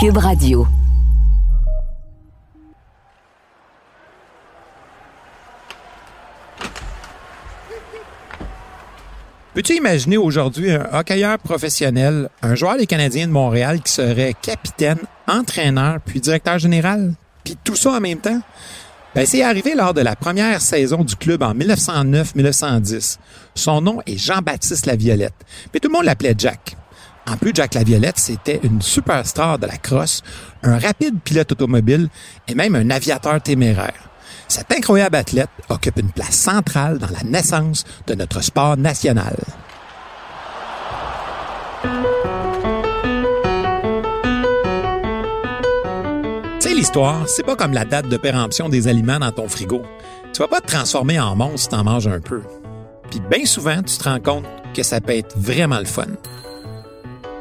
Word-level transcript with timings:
Cube 0.00 0.18
Radio. 0.18 0.64
Peux-tu 9.54 9.74
imaginer 9.74 10.16
aujourd'hui 10.16 10.70
un 10.70 10.86
hockeyeur 10.92 11.40
professionnel, 11.40 12.28
un 12.42 12.54
joueur 12.54 12.76
des 12.76 12.86
Canadiens 12.86 13.26
de 13.26 13.32
Montréal 13.32 13.82
qui 13.82 13.92
serait 13.92 14.34
capitaine, 14.40 14.98
entraîneur, 15.26 15.98
puis 16.06 16.20
directeur 16.20 16.60
général? 16.60 17.14
Puis 17.42 17.56
tout 17.64 17.74
ça 17.74 17.94
en 17.94 18.00
même 18.00 18.20
temps? 18.20 18.40
Ben, 19.16 19.26
c'est 19.26 19.42
arrivé 19.42 19.74
lors 19.74 19.94
de 19.94 20.02
la 20.02 20.14
première 20.14 20.60
saison 20.60 21.02
du 21.02 21.16
club 21.16 21.42
en 21.42 21.54
1909-1910. 21.54 23.18
Son 23.56 23.80
nom 23.80 24.00
est 24.06 24.16
Jean-Baptiste 24.16 24.86
Laviolette, 24.86 25.34
mais 25.74 25.80
tout 25.80 25.88
le 25.88 25.94
monde 25.94 26.04
l'appelait 26.04 26.36
Jack. 26.38 26.76
En 27.30 27.36
plus, 27.36 27.52
Jack 27.54 27.74
Laviolette, 27.74 28.18
c'était 28.18 28.60
une 28.62 28.80
superstar 28.80 29.58
de 29.58 29.66
la 29.66 29.76
crosse, 29.76 30.22
un 30.62 30.78
rapide 30.78 31.20
pilote 31.22 31.52
automobile 31.52 32.08
et 32.46 32.54
même 32.54 32.74
un 32.74 32.88
aviateur 32.88 33.40
téméraire. 33.42 34.08
Cet 34.48 34.72
incroyable 34.72 35.16
athlète 35.16 35.50
occupe 35.68 35.98
une 35.98 36.10
place 36.10 36.36
centrale 36.36 36.98
dans 36.98 37.10
la 37.10 37.22
naissance 37.24 37.84
de 38.06 38.14
notre 38.14 38.42
sport 38.42 38.78
national. 38.78 39.36
Tu 46.60 46.68
sais, 46.68 46.74
l'histoire, 46.74 47.28
c'est 47.28 47.44
pas 47.44 47.56
comme 47.56 47.74
la 47.74 47.84
date 47.84 48.08
de 48.08 48.16
péremption 48.16 48.70
des 48.70 48.88
aliments 48.88 49.18
dans 49.18 49.32
ton 49.32 49.48
frigo. 49.48 49.82
Tu 50.32 50.40
vas 50.40 50.48
pas 50.48 50.62
te 50.62 50.68
transformer 50.68 51.20
en 51.20 51.36
monstre 51.36 51.58
si 51.58 51.68
t'en 51.68 51.84
manges 51.84 52.08
un 52.08 52.20
peu. 52.20 52.42
Puis 53.10 53.20
bien 53.30 53.44
souvent, 53.44 53.82
tu 53.82 53.98
te 53.98 54.04
rends 54.04 54.20
compte 54.20 54.46
que 54.74 54.82
ça 54.82 55.02
peut 55.02 55.16
être 55.16 55.36
vraiment 55.36 55.78
le 55.78 55.84
fun. 55.84 56.06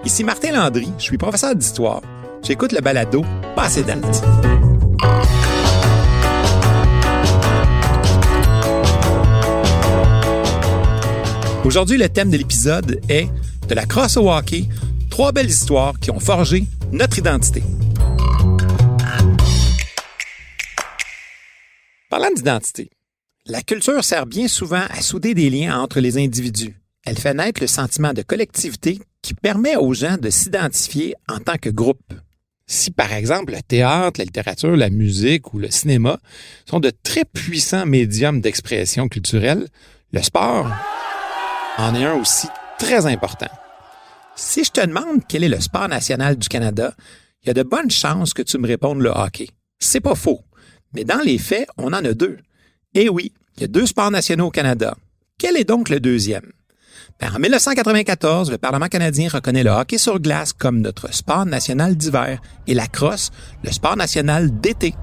Ici 0.05 0.23
Martin 0.23 0.51
Landry, 0.51 0.87
je 0.97 1.03
suis 1.03 1.17
professeur 1.17 1.55
d'histoire. 1.55 2.01
J'écoute 2.43 2.71
le 2.71 2.81
balado 2.81 3.25
Passé 3.55 3.83
date. 3.83 4.23
Aujourd'hui, 11.65 11.97
le 11.97 12.07
thème 12.07 12.29
de 12.29 12.37
l'épisode 12.37 13.01
est 13.09 13.27
de 13.67 13.75
la 13.75 13.85
crosse 13.85 14.15
au 14.15 14.31
hockey, 14.31 14.65
trois 15.09 15.31
belles 15.33 15.49
histoires 15.49 15.99
qui 15.99 16.11
ont 16.11 16.19
forgé 16.19 16.65
notre 16.91 17.17
identité. 17.17 17.61
Parlant 22.09 22.31
d'identité, 22.33 22.89
la 23.47 23.61
culture 23.61 24.03
sert 24.03 24.25
bien 24.25 24.47
souvent 24.47 24.83
à 24.89 25.01
souder 25.01 25.33
des 25.33 25.49
liens 25.49 25.77
entre 25.81 25.99
les 25.99 26.17
individus. 26.17 26.79
Elle 27.05 27.17
fait 27.17 27.33
naître 27.33 27.61
le 27.61 27.67
sentiment 27.67 28.13
de 28.13 28.21
collectivité 28.21 28.99
qui 29.27 29.33
permet 29.33 29.75
aux 29.75 29.93
gens 29.93 30.15
de 30.15 30.29
s'identifier 30.29 31.13
en 31.27 31.39
tant 31.39 31.57
que 31.57 31.69
groupe. 31.69 32.13
Si 32.65 32.91
par 32.91 33.11
exemple 33.11 33.51
le 33.51 33.61
théâtre, 33.61 34.21
la 34.21 34.23
littérature, 34.23 34.77
la 34.77 34.89
musique 34.89 35.53
ou 35.53 35.59
le 35.59 35.69
cinéma 35.69 36.17
sont 36.65 36.79
de 36.79 36.93
très 37.03 37.25
puissants 37.25 37.85
médiums 37.85 38.39
d'expression 38.39 39.09
culturelle, 39.09 39.67
le 40.13 40.21
sport 40.21 40.71
en 41.77 41.93
est 41.93 42.05
un 42.05 42.13
aussi 42.13 42.47
très 42.79 43.05
important. 43.05 43.49
Si 44.37 44.63
je 44.63 44.71
te 44.71 44.85
demande 44.85 45.23
quel 45.27 45.43
est 45.43 45.49
le 45.49 45.59
sport 45.59 45.89
national 45.89 46.37
du 46.37 46.47
Canada, 46.47 46.95
il 47.43 47.47
y 47.47 47.49
a 47.49 47.53
de 47.53 47.63
bonnes 47.63 47.91
chances 47.91 48.33
que 48.33 48.43
tu 48.43 48.57
me 48.57 48.67
répondes 48.67 49.01
le 49.01 49.09
hockey. 49.09 49.49
C'est 49.77 49.99
pas 49.99 50.15
faux. 50.15 50.39
Mais 50.93 51.03
dans 51.03 51.19
les 51.19 51.37
faits, 51.37 51.67
on 51.75 51.87
en 51.87 52.05
a 52.05 52.13
deux. 52.13 52.37
Eh 52.93 53.09
oui, 53.09 53.33
il 53.57 53.61
y 53.61 53.63
a 53.65 53.67
deux 53.67 53.87
sports 53.87 54.09
nationaux 54.09 54.47
au 54.47 54.51
Canada. 54.51 54.95
Quel 55.37 55.57
est 55.57 55.65
donc 55.65 55.89
le 55.89 55.99
deuxième? 55.99 56.53
Ben, 57.19 57.33
en 57.35 57.39
1994, 57.39 58.51
le 58.51 58.57
Parlement 58.57 58.87
canadien 58.87 59.29
reconnaît 59.29 59.63
le 59.63 59.71
hockey 59.71 59.97
sur 59.97 60.19
glace 60.19 60.53
comme 60.53 60.81
notre 60.81 61.13
sport 61.13 61.45
national 61.45 61.95
d'hiver 61.95 62.39
et 62.67 62.73
la 62.73 62.87
crosse, 62.87 63.31
le 63.63 63.71
sport 63.71 63.97
national 63.97 64.59
d'été. 64.59 64.93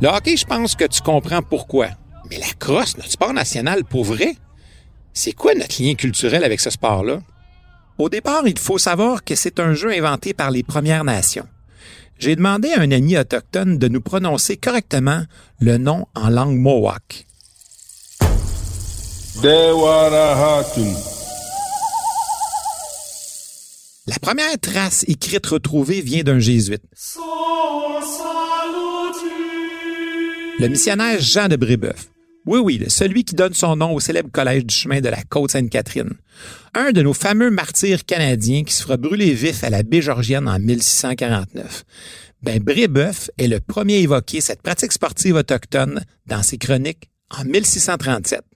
Le 0.00 0.08
hockey, 0.08 0.36
je 0.36 0.44
pense 0.44 0.74
que 0.74 0.84
tu 0.84 1.00
comprends 1.02 1.42
pourquoi. 1.42 1.88
Mais 2.30 2.38
la 2.38 2.52
crosse, 2.58 2.96
notre 2.96 3.10
sport 3.10 3.32
national 3.32 3.84
pour 3.84 4.04
vrai? 4.04 4.36
C'est 5.12 5.32
quoi 5.32 5.54
notre 5.54 5.82
lien 5.82 5.94
culturel 5.94 6.44
avec 6.44 6.60
ce 6.60 6.70
sport-là? 6.70 7.20
Au 7.98 8.08
départ, 8.08 8.46
il 8.46 8.58
faut 8.58 8.78
savoir 8.78 9.24
que 9.24 9.34
c'est 9.34 9.58
un 9.58 9.74
jeu 9.74 9.90
inventé 9.90 10.34
par 10.34 10.50
les 10.50 10.62
Premières 10.62 11.04
Nations. 11.04 11.48
J'ai 12.18 12.36
demandé 12.36 12.72
à 12.72 12.80
un 12.80 12.90
ami 12.90 13.16
autochtone 13.16 13.78
de 13.78 13.88
nous 13.88 14.00
prononcer 14.00 14.56
correctement 14.56 15.22
le 15.60 15.78
nom 15.78 16.06
en 16.14 16.30
langue 16.30 16.56
mohawk. 16.56 17.27
La 24.08 24.18
première 24.20 24.58
trace 24.60 25.04
écrite 25.06 25.46
retrouvée 25.46 26.00
vient 26.00 26.24
d'un 26.24 26.40
jésuite. 26.40 26.82
Le 30.58 30.66
missionnaire 30.66 31.20
Jean 31.20 31.46
de 31.46 31.54
Brébeuf. 31.54 32.08
Oui, 32.46 32.58
oui, 32.58 32.84
celui 32.88 33.22
qui 33.22 33.36
donne 33.36 33.54
son 33.54 33.76
nom 33.76 33.94
au 33.94 34.00
célèbre 34.00 34.32
collège 34.32 34.66
du 34.66 34.74
chemin 34.74 35.00
de 35.00 35.08
la 35.08 35.22
Côte-Sainte-Catherine. 35.22 36.14
Un 36.74 36.90
de 36.90 37.02
nos 37.02 37.14
fameux 37.14 37.52
martyrs 37.52 38.04
canadiens 38.04 38.64
qui 38.64 38.74
se 38.74 38.82
fera 38.82 38.96
brûler 38.96 39.34
vif 39.34 39.62
à 39.62 39.70
la 39.70 39.84
baie 39.84 40.02
Georgienne 40.02 40.48
en 40.48 40.58
1649. 40.58 41.84
Ben, 42.42 42.60
Brébeuf 42.60 43.30
est 43.38 43.46
le 43.46 43.60
premier 43.60 43.98
à 43.98 43.98
évoquer 43.98 44.40
cette 44.40 44.62
pratique 44.62 44.92
sportive 44.92 45.36
autochtone 45.36 46.02
dans 46.26 46.42
ses 46.42 46.58
chroniques 46.58 47.08
en 47.30 47.44
1637. 47.44 48.47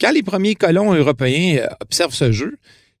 Quand 0.00 0.12
les 0.12 0.22
premiers 0.22 0.54
colons 0.54 0.94
européens 0.94 1.58
euh, 1.58 1.66
observent 1.80 2.14
ce 2.14 2.30
jeu, 2.30 2.56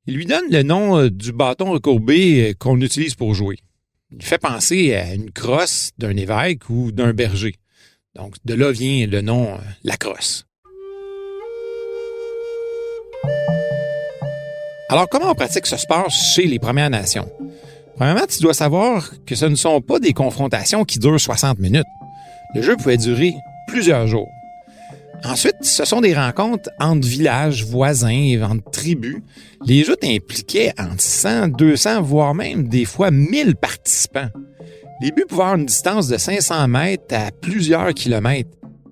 ils 0.06 0.16
lui 0.16 0.26
donnent 0.26 0.50
le 0.50 0.64
nom 0.64 0.98
euh, 0.98 1.10
du 1.10 1.32
bâton 1.32 1.70
recourbé 1.70 2.50
euh, 2.50 2.54
qu'on 2.58 2.80
utilise 2.80 3.14
pour 3.14 3.34
jouer. 3.34 3.58
Il 4.10 4.24
fait 4.24 4.38
penser 4.38 4.94
à 4.94 5.14
une 5.14 5.30
crosse 5.30 5.90
d'un 5.98 6.16
évêque 6.16 6.68
ou 6.68 6.90
d'un 6.90 7.12
berger. 7.12 7.54
Donc, 8.16 8.34
de 8.44 8.54
là 8.54 8.72
vient 8.72 9.06
le 9.06 9.20
nom 9.20 9.58
la 9.84 9.96
crosse. 9.96 10.44
Alors, 14.88 15.08
comment 15.08 15.30
on 15.30 15.34
pratique 15.34 15.66
ce 15.66 15.76
sport 15.76 16.10
chez 16.10 16.46
les 16.46 16.58
Premières 16.58 16.90
Nations? 16.90 17.30
Premièrement, 17.94 18.26
tu 18.26 18.40
dois 18.40 18.54
savoir 18.54 19.12
que 19.24 19.36
ce 19.36 19.44
ne 19.44 19.54
sont 19.54 19.82
pas 19.82 20.00
des 20.00 20.14
confrontations 20.14 20.84
qui 20.84 20.98
durent 20.98 21.20
60 21.20 21.58
minutes. 21.58 21.84
Le 22.54 22.62
jeu 22.62 22.76
pouvait 22.76 22.96
durer 22.96 23.34
plusieurs 23.68 24.06
jours. 24.06 24.28
Ensuite, 25.24 25.56
ce 25.62 25.84
sont 25.84 26.00
des 26.00 26.14
rencontres 26.14 26.70
entre 26.78 27.06
villages 27.06 27.64
voisins, 27.64 28.42
entre 28.42 28.70
tribus. 28.70 29.18
Les 29.66 29.84
jeux 29.84 29.96
impliquaient 30.02 30.72
entre 30.78 31.00
100, 31.00 31.48
200, 31.48 32.02
voire 32.02 32.34
même 32.34 32.68
des 32.68 32.84
fois 32.84 33.10
1000 33.10 33.56
participants. 33.56 34.28
Les 35.00 35.12
buts 35.12 35.24
pouvaient 35.28 35.42
avoir 35.42 35.56
une 35.56 35.66
distance 35.66 36.08
de 36.08 36.16
500 36.16 36.68
mètres 36.68 37.14
à 37.14 37.30
plusieurs 37.30 37.94
kilomètres. 37.94 38.50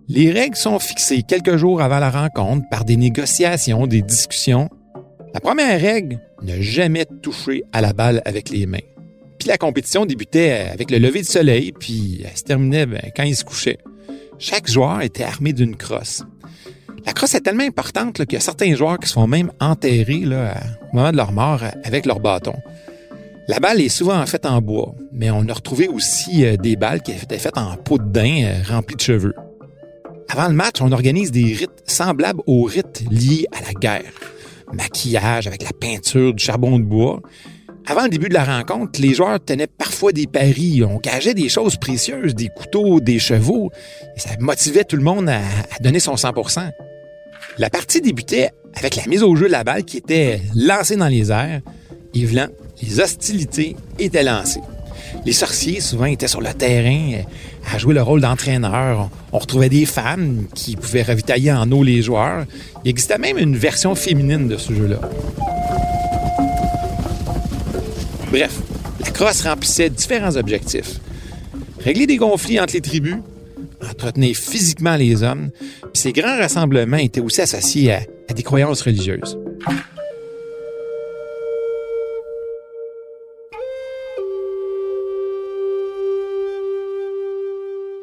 Les 0.08 0.30
règles 0.30 0.56
sont 0.56 0.78
fixées 0.78 1.22
quelques 1.22 1.56
jours 1.56 1.82
avant 1.82 1.98
la 1.98 2.10
rencontre 2.10 2.64
par 2.70 2.84
des 2.84 2.96
négociations, 2.96 3.86
des 3.86 4.02
discussions. 4.02 4.68
La 5.34 5.40
première 5.40 5.80
règle, 5.80 6.20
ne 6.42 6.60
jamais 6.60 7.06
toucher 7.22 7.64
à 7.72 7.80
la 7.80 7.92
balle 7.92 8.22
avec 8.24 8.50
les 8.50 8.66
mains. 8.66 8.78
Puis 9.38 9.48
la 9.48 9.58
compétition 9.58 10.06
débutait 10.06 10.68
avec 10.72 10.90
le 10.90 10.98
lever 10.98 11.20
du 11.20 11.26
soleil, 11.26 11.72
puis 11.72 12.22
elle 12.24 12.36
se 12.36 12.44
terminait 12.44 12.86
ben, 12.86 13.02
quand 13.16 13.24
il 13.24 13.36
se 13.36 13.44
couchait. 13.44 13.78
Chaque 14.38 14.68
joueur 14.68 15.00
était 15.02 15.24
armé 15.24 15.52
d'une 15.52 15.76
crosse. 15.76 16.22
La 17.06 17.12
crosse 17.12 17.34
est 17.34 17.40
tellement 17.40 17.64
importante 17.64 18.24
qu'il 18.24 18.32
y 18.32 18.36
a 18.36 18.40
certains 18.40 18.74
joueurs 18.74 18.98
qui 18.98 19.08
se 19.08 19.14
font 19.14 19.26
même 19.26 19.52
enterrer 19.60 20.24
au 20.26 20.96
moment 20.96 21.12
de 21.12 21.16
leur 21.16 21.32
mort 21.32 21.62
avec 21.84 22.04
leur 22.04 22.20
bâton. 22.20 22.54
La 23.48 23.60
balle 23.60 23.80
est 23.80 23.88
souvent 23.88 24.26
faite 24.26 24.44
en 24.44 24.60
bois, 24.60 24.94
mais 25.12 25.30
on 25.30 25.48
a 25.48 25.52
retrouvé 25.52 25.86
aussi 25.86 26.44
euh, 26.44 26.56
des 26.56 26.74
balles 26.74 27.00
qui 27.00 27.12
étaient 27.12 27.38
faites 27.38 27.56
en 27.56 27.76
peau 27.76 27.96
de 27.96 28.02
daim 28.02 28.42
euh, 28.42 28.62
remplie 28.68 28.96
de 28.96 29.00
cheveux. 29.00 29.34
Avant 30.28 30.48
le 30.48 30.54
match, 30.54 30.80
on 30.80 30.90
organise 30.90 31.30
des 31.30 31.54
rites 31.54 31.84
semblables 31.86 32.42
aux 32.48 32.64
rites 32.64 33.04
liés 33.08 33.46
à 33.52 33.64
la 33.64 33.72
guerre. 33.72 34.12
Maquillage 34.72 35.46
avec 35.46 35.62
la 35.62 35.70
peinture, 35.72 36.34
du 36.34 36.42
charbon 36.42 36.80
de 36.80 36.84
bois. 36.84 37.22
Avant 37.88 38.02
le 38.02 38.08
début 38.08 38.28
de 38.28 38.34
la 38.34 38.44
rencontre, 38.44 39.00
les 39.00 39.14
joueurs 39.14 39.38
tenaient 39.38 39.68
parfois 39.68 40.10
des 40.10 40.26
paris. 40.26 40.82
On 40.82 40.98
gageait 40.98 41.34
des 41.34 41.48
choses 41.48 41.76
précieuses, 41.76 42.34
des 42.34 42.48
couteaux, 42.48 42.98
des 42.98 43.20
chevaux. 43.20 43.70
Et 44.16 44.20
ça 44.20 44.30
motivait 44.40 44.82
tout 44.82 44.96
le 44.96 45.04
monde 45.04 45.28
à, 45.28 45.40
donner 45.80 46.00
son 46.00 46.16
100% 46.16 46.68
La 47.58 47.70
partie 47.70 48.00
débutait 48.00 48.50
avec 48.74 48.96
la 48.96 49.06
mise 49.06 49.22
au 49.22 49.36
jeu 49.36 49.46
de 49.46 49.52
la 49.52 49.62
balle 49.62 49.84
qui 49.84 49.98
était 49.98 50.40
lancée 50.56 50.96
dans 50.96 51.06
les 51.06 51.30
airs. 51.30 51.60
Yves 52.12 52.48
les 52.82 53.00
hostilités 53.00 53.76
étaient 54.00 54.24
lancées. 54.24 54.60
Les 55.24 55.32
sorciers, 55.32 55.80
souvent, 55.80 56.06
étaient 56.06 56.28
sur 56.28 56.40
le 56.40 56.52
terrain 56.52 57.22
à 57.72 57.78
jouer 57.78 57.94
le 57.94 58.02
rôle 58.02 58.20
d'entraîneur. 58.20 59.10
On 59.32 59.38
retrouvait 59.38 59.68
des 59.68 59.86
femmes 59.86 60.46
qui 60.54 60.74
pouvaient 60.74 61.02
ravitailler 61.02 61.52
en 61.52 61.70
eau 61.70 61.84
les 61.84 62.02
joueurs. 62.02 62.44
Il 62.84 62.90
existait 62.90 63.18
même 63.18 63.38
une 63.38 63.56
version 63.56 63.94
féminine 63.94 64.48
de 64.48 64.56
ce 64.56 64.74
jeu-là. 64.74 64.98
Bref, 68.36 68.60
la 69.00 69.10
crosse 69.12 69.40
remplissait 69.46 69.88
différents 69.88 70.36
objectifs. 70.36 71.00
Régler 71.78 72.06
des 72.06 72.18
conflits 72.18 72.60
entre 72.60 72.74
les 72.74 72.82
tribus, 72.82 73.16
entretenir 73.82 74.36
physiquement 74.36 74.96
les 74.96 75.22
hommes, 75.22 75.50
puis 75.80 75.90
ces 75.94 76.12
grands 76.12 76.36
rassemblements 76.36 76.98
étaient 76.98 77.22
aussi 77.22 77.40
associés 77.40 77.94
à, 77.94 78.34
des 78.34 78.42
croyances 78.42 78.82
religieuses. 78.82 79.38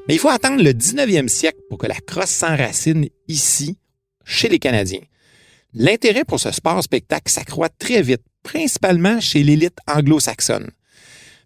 Mais 0.07 0.15
il 0.15 0.19
faut 0.19 0.29
attendre 0.29 0.63
le 0.63 0.71
19e 0.71 1.27
siècle 1.27 1.59
pour 1.69 1.77
que 1.77 1.85
la 1.85 1.99
crosse 2.07 2.31
s'enracine 2.31 3.07
ici, 3.27 3.77
chez 4.25 4.49
les 4.49 4.57
Canadiens. 4.57 5.03
L'intérêt 5.75 6.23
pour 6.23 6.39
ce 6.39 6.51
sport 6.51 6.83
spectacle 6.83 7.31
s'accroît 7.31 7.69
très 7.69 8.03
vite, 8.03 8.21
principalement 8.43 9.19
chez 9.19 9.41
l'élite 9.41 9.77
anglo-saxonne. 9.87 10.69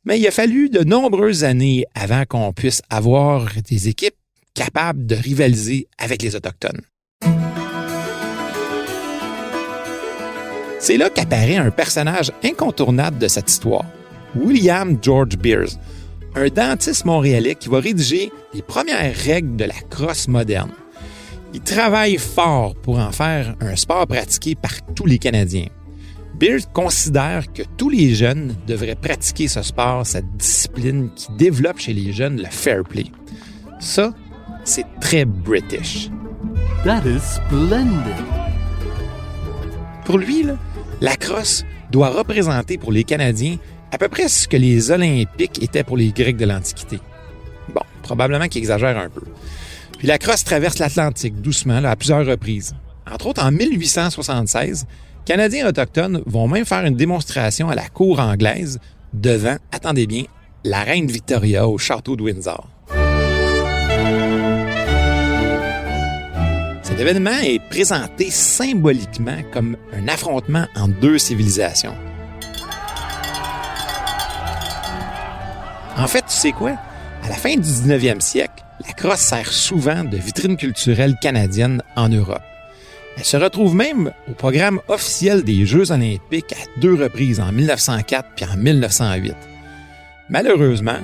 Mais 0.03 0.19
il 0.19 0.27
a 0.27 0.31
fallu 0.31 0.69
de 0.69 0.83
nombreuses 0.83 1.45
années 1.45 1.85
avant 1.95 2.25
qu'on 2.25 2.51
puisse 2.51 2.81
avoir 2.89 3.47
des 3.69 3.87
équipes 3.87 4.15
capables 4.53 5.05
de 5.05 5.15
rivaliser 5.15 5.87
avec 5.97 6.21
les 6.21 6.35
Autochtones. 6.35 6.81
C'est 10.79 10.97
là 10.97 11.09
qu'apparaît 11.09 11.55
un 11.55 11.71
personnage 11.71 12.31
incontournable 12.43 13.17
de 13.19 13.27
cette 13.27 13.49
histoire, 13.49 13.85
William 14.35 14.97
George 15.01 15.37
Beers, 15.37 15.77
un 16.35 16.49
dentiste 16.49 17.05
montréalais 17.05 17.55
qui 17.55 17.69
va 17.69 17.79
rédiger 17.79 18.31
les 18.53 18.61
premières 18.61 19.15
règles 19.15 19.55
de 19.55 19.65
la 19.65 19.79
crosse 19.89 20.27
moderne. 20.27 20.71
Il 21.53 21.61
travaille 21.61 22.17
fort 22.17 22.75
pour 22.75 22.99
en 22.99 23.11
faire 23.11 23.55
un 23.61 23.75
sport 23.75 24.05
pratiqué 24.07 24.55
par 24.55 24.71
tous 24.95 25.05
les 25.05 25.17
Canadiens. 25.17 25.67
Beers 26.35 26.71
considère 26.71 27.51
que 27.51 27.63
tous 27.77 27.89
les 27.89 28.13
jeunes 28.13 28.55
devraient 28.67 28.95
pratiquer 28.95 29.47
ce 29.47 29.63
sport, 29.63 30.05
cette 30.05 30.37
discipline 30.37 31.09
qui 31.15 31.27
développe 31.37 31.79
chez 31.79 31.93
les 31.93 32.13
jeunes 32.13 32.37
le 32.37 32.45
fair 32.49 32.83
play. 32.83 33.05
Ça, 33.79 34.13
c'est 34.63 34.85
très 34.99 35.25
british. 35.25 36.09
That 36.83 37.03
is 37.05 37.21
splendid. 37.21 38.15
Pour 40.05 40.19
lui, 40.19 40.45
la 41.01 41.15
crosse 41.15 41.65
doit 41.91 42.09
représenter 42.09 42.77
pour 42.77 42.91
les 42.91 43.03
Canadiens 43.03 43.57
à 43.91 43.97
peu 43.97 44.09
près 44.09 44.27
ce 44.27 44.47
que 44.47 44.57
les 44.57 44.91
Olympiques 44.91 45.63
étaient 45.63 45.83
pour 45.83 45.97
les 45.97 46.11
Grecs 46.11 46.37
de 46.37 46.45
l'Antiquité. 46.45 46.99
Bon, 47.73 47.81
probablement 48.03 48.47
qu'il 48.47 48.59
exagère 48.59 48.97
un 48.97 49.09
peu. 49.09 49.21
Puis 49.97 50.07
la 50.07 50.17
crosse 50.17 50.43
traverse 50.43 50.77
l'Atlantique 50.77 51.41
doucement 51.41 51.83
à 51.83 51.95
plusieurs 51.95 52.25
reprises. 52.25 52.75
Entre 53.11 53.27
autres, 53.27 53.43
en 53.43 53.51
1876, 53.51 54.85
Canadiens 55.25 55.67
autochtones 55.67 56.21
vont 56.25 56.47
même 56.47 56.65
faire 56.65 56.85
une 56.85 56.95
démonstration 56.95 57.69
à 57.69 57.75
la 57.75 57.89
cour 57.89 58.19
anglaise 58.19 58.79
devant, 59.13 59.57
attendez 59.71 60.07
bien, 60.07 60.23
la 60.63 60.83
reine 60.83 61.07
Victoria 61.07 61.67
au 61.67 61.77
château 61.77 62.15
de 62.15 62.23
Windsor. 62.23 62.69
Cet 66.83 66.99
événement 66.99 67.37
est 67.43 67.59
présenté 67.69 68.29
symboliquement 68.29 69.41
comme 69.51 69.77
un 69.93 70.07
affrontement 70.07 70.65
entre 70.75 70.99
deux 70.99 71.17
civilisations. 71.17 71.95
En 75.97 76.07
fait, 76.07 76.21
tu 76.21 76.33
sais 76.33 76.51
quoi? 76.51 76.77
À 77.23 77.29
la 77.29 77.35
fin 77.35 77.55
du 77.55 77.61
19e 77.61 78.21
siècle, 78.21 78.63
la 78.85 78.93
crosse 78.93 79.21
sert 79.21 79.51
souvent 79.51 80.03
de 80.03 80.17
vitrine 80.17 80.57
culturelle 80.57 81.15
canadienne 81.21 81.81
en 81.95 82.09
Europe. 82.09 82.41
Elle 83.17 83.25
se 83.25 83.37
retrouve 83.37 83.75
même 83.75 84.11
au 84.29 84.33
programme 84.33 84.79
officiel 84.87 85.43
des 85.43 85.65
Jeux 85.65 85.91
olympiques 85.91 86.53
à 86.53 86.79
deux 86.79 86.93
reprises, 86.93 87.39
en 87.39 87.51
1904 87.51 88.29
puis 88.35 88.45
en 88.45 88.55
1908. 88.55 89.35
Malheureusement, 90.29 90.99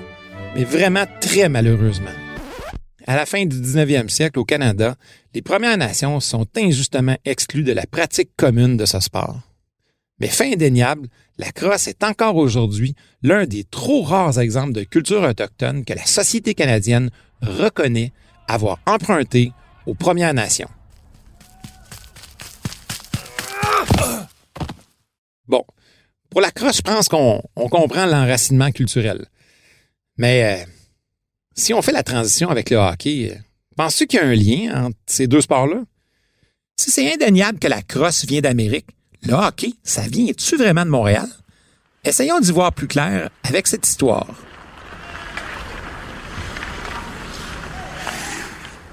mais 0.55 0.63
vraiment 0.63 1.05
très 1.19 1.49
malheureusement, 1.49 2.11
à 3.07 3.15
la 3.15 3.25
fin 3.25 3.45
du 3.45 3.59
19e 3.59 4.09
siècle 4.09 4.39
au 4.39 4.45
Canada, 4.45 4.95
les 5.33 5.41
Premières 5.41 5.77
Nations 5.77 6.19
sont 6.19 6.45
injustement 6.55 7.17
exclues 7.25 7.63
de 7.63 7.73
la 7.73 7.87
pratique 7.87 8.31
commune 8.37 8.77
de 8.77 8.85
ce 8.85 8.99
sport. 8.99 9.39
Mais 10.19 10.27
fin 10.27 10.53
indéniable, 10.53 11.07
la 11.37 11.51
crosse 11.51 11.87
est 11.87 12.03
encore 12.03 12.35
aujourd'hui 12.35 12.95
l'un 13.23 13.45
des 13.45 13.63
trop 13.63 14.03
rares 14.03 14.39
exemples 14.39 14.73
de 14.73 14.83
culture 14.83 15.23
autochtone 15.23 15.83
que 15.83 15.93
la 15.93 16.05
société 16.05 16.53
canadienne 16.53 17.09
reconnaît 17.43 18.11
avoir 18.47 18.79
emprunté 18.85 19.51
aux 19.85 19.93
Premières 19.93 20.33
Nations. 20.33 20.69
Bon, 25.47 25.63
pour 26.29 26.41
la 26.41 26.51
crosse, 26.51 26.77
je 26.77 26.81
pense 26.81 27.09
qu'on 27.09 27.41
comprend 27.55 28.05
l'enracinement 28.05 28.71
culturel. 28.71 29.25
Mais 30.17 30.61
euh, 30.61 30.65
si 31.55 31.73
on 31.73 31.81
fait 31.81 31.91
la 31.91 32.03
transition 32.03 32.49
avec 32.49 32.69
le 32.69 32.77
hockey, 32.77 33.31
euh, 33.31 33.39
penses-tu 33.75 34.07
qu'il 34.07 34.19
y 34.19 34.23
a 34.23 34.25
un 34.25 34.35
lien 34.35 34.85
entre 34.85 34.97
ces 35.05 35.27
deux 35.27 35.41
sports-là? 35.41 35.83
Si 36.77 36.91
c'est 36.91 37.13
indéniable 37.13 37.59
que 37.59 37.67
la 37.67 37.81
crosse 37.81 38.25
vient 38.25 38.41
d'Amérique, 38.41 38.87
le 39.21 39.33
hockey, 39.33 39.73
ça 39.83 40.01
vient-tu 40.01 40.57
vraiment 40.57 40.85
de 40.85 40.89
Montréal? 40.89 41.27
Essayons 42.03 42.39
d'y 42.39 42.51
voir 42.51 42.73
plus 42.73 42.87
clair 42.87 43.29
avec 43.43 43.67
cette 43.67 43.87
histoire. 43.87 44.27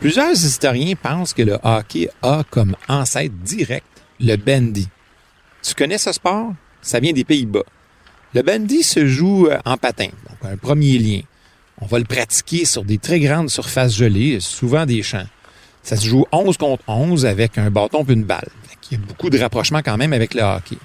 Plusieurs 0.00 0.32
historiens 0.32 0.94
pensent 0.94 1.35
que 1.35 1.43
le 1.43 1.58
hockey 1.62 2.08
a 2.23 2.43
comme 2.49 2.75
ancêtre 2.88 3.35
direct 3.44 3.85
le 4.19 4.37
bandy. 4.37 4.88
Tu 5.62 5.75
connais 5.75 5.99
ce 5.99 6.12
sport? 6.12 6.55
Ça 6.81 7.00
vient 7.00 7.12
des 7.12 7.25
Pays-Bas. 7.25 7.64
Le 8.35 8.41
bandy 8.41 8.82
se 8.82 9.06
joue 9.06 9.49
euh, 9.49 9.58
en 9.67 9.76
patin, 9.76 10.06
donc 10.06 10.50
un 10.50 10.56
premier 10.56 10.97
lien. 10.97 11.20
On 11.82 11.87
va 11.87 11.99
le 11.99 12.06
pratiquer 12.06 12.64
sur 12.64 12.82
des 12.82 12.97
très 12.97 13.20
grandes 13.20 13.50
surfaces 13.50 13.94
gelées, 13.94 14.41
souvent 14.41 14.87
des 14.87 15.02
champs. 15.02 15.26
Ça 15.82 15.97
se 15.97 16.06
joue 16.06 16.25
11 16.32 16.56
contre 16.56 16.82
11 16.87 17.26
avec 17.26 17.58
un 17.58 17.70
bâton 17.70 18.02
et 18.08 18.12
une 18.12 18.25
balle. 18.25 18.49
Il 18.91 18.99
y 18.99 19.02
a 19.02 19.06
beaucoup 19.06 19.29
de 19.29 19.38
rapprochements 19.38 19.82
quand 19.82 19.99
même 19.99 20.14
avec 20.14 20.32
le 20.32 20.41
hockey. 20.41 20.79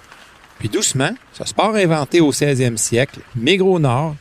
Puis 0.60 0.68
doucement, 0.68 1.12
ce 1.32 1.46
sport 1.46 1.76
inventé 1.76 2.20
au 2.20 2.34
16e 2.34 2.76
siècle 2.76 3.22
migre 3.34 3.68
au 3.68 3.80
nord, 3.80 4.16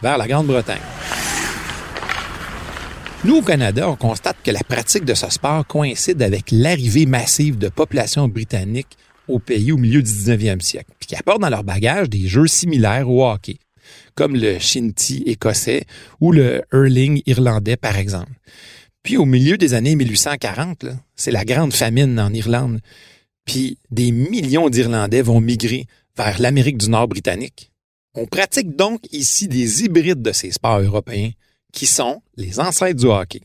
vers 0.00 0.16
la 0.16 0.26
Grande-Bretagne. 0.26 0.80
Nous, 3.24 3.38
au 3.38 3.42
Canada, 3.42 3.90
on 3.90 3.96
constate 3.96 4.36
que 4.44 4.52
la 4.52 4.62
pratique 4.62 5.04
de 5.04 5.14
ce 5.14 5.28
sport 5.28 5.66
coïncide 5.66 6.22
avec 6.22 6.52
l'arrivée 6.52 7.04
massive 7.04 7.58
de 7.58 7.68
populations 7.68 8.28
britanniques 8.28 8.96
au 9.26 9.40
pays 9.40 9.72
au 9.72 9.76
milieu 9.76 10.02
du 10.02 10.10
19e 10.10 10.60
siècle, 10.60 10.92
puis 11.00 11.08
qui 11.08 11.16
apportent 11.16 11.40
dans 11.40 11.50
leur 11.50 11.64
bagage 11.64 12.08
des 12.08 12.28
jeux 12.28 12.46
similaires 12.46 13.10
au 13.10 13.28
hockey, 13.28 13.58
comme 14.14 14.36
le 14.36 14.60
shinty 14.60 15.24
écossais 15.26 15.84
ou 16.20 16.30
le 16.30 16.62
hurling 16.72 17.20
irlandais, 17.26 17.76
par 17.76 17.96
exemple. 17.96 18.30
Puis 19.02 19.16
au 19.16 19.24
milieu 19.24 19.58
des 19.58 19.74
années 19.74 19.96
1840, 19.96 20.86
c'est 21.16 21.32
la 21.32 21.44
grande 21.44 21.72
famine 21.72 22.20
en 22.20 22.32
Irlande, 22.32 22.78
puis 23.44 23.78
des 23.90 24.12
millions 24.12 24.70
d'Irlandais 24.70 25.22
vont 25.22 25.40
migrer 25.40 25.86
vers 26.16 26.40
l'Amérique 26.40 26.78
du 26.78 26.88
Nord 26.88 27.08
britannique. 27.08 27.72
On 28.14 28.26
pratique 28.26 28.76
donc 28.76 29.00
ici 29.10 29.48
des 29.48 29.82
hybrides 29.82 30.22
de 30.22 30.32
ces 30.32 30.52
sports 30.52 30.80
européens 30.80 31.30
qui 31.72 31.86
sont 31.86 32.22
les 32.36 32.60
ancêtres 32.60 33.00
du 33.00 33.06
hockey. 33.06 33.42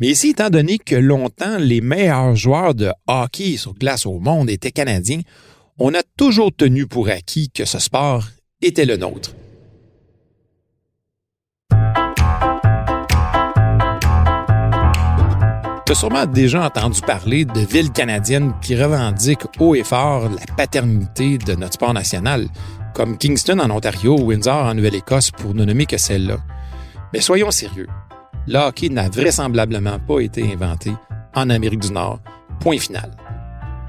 Mais 0.00 0.08
ici, 0.08 0.30
étant 0.30 0.50
donné 0.50 0.78
que 0.78 0.94
longtemps 0.94 1.58
les 1.58 1.80
meilleurs 1.80 2.36
joueurs 2.36 2.74
de 2.74 2.92
hockey 3.08 3.56
sur 3.56 3.74
glace 3.74 4.06
au 4.06 4.20
monde 4.20 4.48
étaient 4.48 4.70
canadiens, 4.70 5.20
on 5.78 5.94
a 5.94 6.02
toujours 6.16 6.54
tenu 6.54 6.86
pour 6.86 7.08
acquis 7.08 7.50
que 7.50 7.64
ce 7.64 7.78
sport 7.78 8.24
était 8.62 8.84
le 8.84 8.96
nôtre. 8.96 9.34
Tu 15.88 15.92
as 15.92 15.94
sûrement 15.94 16.26
déjà 16.26 16.66
entendu 16.66 17.00
parler 17.00 17.44
de 17.46 17.60
villes 17.60 17.92
canadiennes 17.92 18.52
qui 18.60 18.76
revendiquent 18.76 19.46
haut 19.58 19.74
et 19.74 19.84
fort 19.84 20.28
la 20.28 20.54
paternité 20.54 21.38
de 21.38 21.54
notre 21.54 21.74
sport 21.74 21.94
national, 21.94 22.46
comme 22.94 23.16
Kingston 23.16 23.58
en 23.58 23.70
Ontario 23.70 24.18
ou 24.18 24.26
Windsor 24.26 24.66
en 24.66 24.74
Nouvelle-Écosse, 24.74 25.30
pour 25.30 25.54
ne 25.54 25.64
nommer 25.64 25.86
que 25.86 25.96
celle-là. 25.96 26.38
Mais 27.12 27.20
soyons 27.20 27.50
sérieux, 27.50 27.88
le 28.46 28.58
hockey 28.58 28.88
n'a 28.88 29.08
vraisemblablement 29.08 29.98
pas 29.98 30.20
été 30.20 30.52
inventé 30.52 30.92
en 31.34 31.50
Amérique 31.50 31.80
du 31.80 31.92
Nord, 31.92 32.20
point 32.60 32.78
final. 32.78 33.16